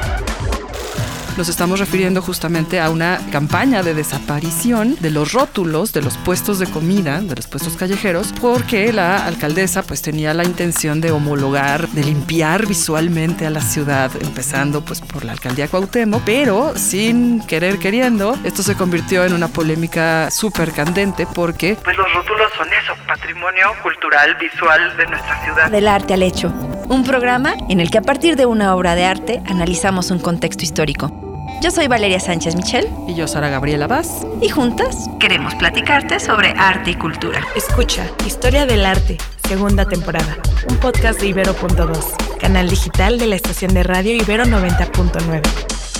nos 1.36 1.48
estamos 1.48 1.80
refiriendo 1.80 2.22
justamente 2.22 2.80
a 2.80 2.90
una 2.90 3.20
campaña 3.30 3.82
de 3.82 3.94
desaparición 3.94 4.96
de 5.00 5.10
los 5.10 5.32
rótulos 5.32 5.92
de 5.92 6.02
los 6.02 6.16
puestos 6.18 6.58
de 6.58 6.66
comida, 6.66 7.20
de 7.20 7.34
los 7.34 7.46
puestos 7.46 7.76
callejeros, 7.76 8.32
porque 8.40 8.92
la 8.92 9.26
alcaldesa 9.26 9.82
pues 9.82 10.02
tenía 10.02 10.32
la 10.34 10.44
intención 10.44 11.00
de 11.00 11.10
homologar, 11.10 11.88
de 11.88 12.04
limpiar 12.04 12.66
visualmente 12.66 13.46
a 13.46 13.50
la 13.50 13.60
ciudad, 13.60 14.10
empezando 14.20 14.84
pues 14.84 15.00
por 15.00 15.24
la 15.24 15.32
alcaldía 15.32 15.68
Cuauhtémoc, 15.68 16.22
pero 16.24 16.76
sin 16.76 17.44
querer 17.46 17.78
queriendo, 17.78 18.36
esto 18.44 18.62
se 18.62 18.74
convirtió 18.74 19.24
en 19.24 19.32
una 19.32 19.48
polémica 19.48 20.30
súper 20.30 20.72
candente 20.72 21.26
porque 21.34 21.76
pues 21.84 21.96
los 21.96 22.12
rótulos 22.14 22.52
son 22.56 22.68
eso, 22.72 22.94
patrimonio 23.06 23.66
cultural 23.82 24.34
visual 24.36 24.96
de 24.96 25.06
nuestra 25.06 25.44
ciudad. 25.44 25.70
Del 25.70 25.88
arte 25.88 26.14
al 26.14 26.22
hecho, 26.22 26.48
un 26.88 27.04
programa 27.04 27.54
en 27.68 27.80
el 27.80 27.90
que 27.90 27.98
a 27.98 28.02
partir 28.02 28.36
de 28.36 28.46
una 28.46 28.74
obra 28.74 28.94
de 28.94 29.04
arte 29.04 29.42
analizamos 29.46 30.10
un 30.10 30.18
contexto 30.18 30.64
histórico. 30.64 31.25
Yo 31.62 31.70
soy 31.70 31.88
Valeria 31.88 32.20
Sánchez 32.20 32.54
Michel. 32.54 32.86
Y 33.08 33.14
yo 33.14 33.26
Sara 33.26 33.48
Gabriela 33.48 33.86
Vaz. 33.86 34.26
Y 34.42 34.48
juntas 34.48 35.08
queremos 35.18 35.54
platicarte 35.54 36.20
sobre 36.20 36.50
arte 36.50 36.90
y 36.90 36.94
cultura. 36.94 37.40
Escucha 37.56 38.06
Historia 38.26 38.66
del 38.66 38.84
Arte, 38.84 39.16
segunda 39.48 39.86
temporada. 39.86 40.36
Un 40.68 40.76
podcast 40.76 41.18
de 41.20 41.28
Ibero.2, 41.28 42.38
canal 42.38 42.68
digital 42.68 43.18
de 43.18 43.26
la 43.26 43.36
estación 43.36 43.72
de 43.72 43.82
radio 43.82 44.14
Ibero 44.14 44.44
90.9. 44.44 45.95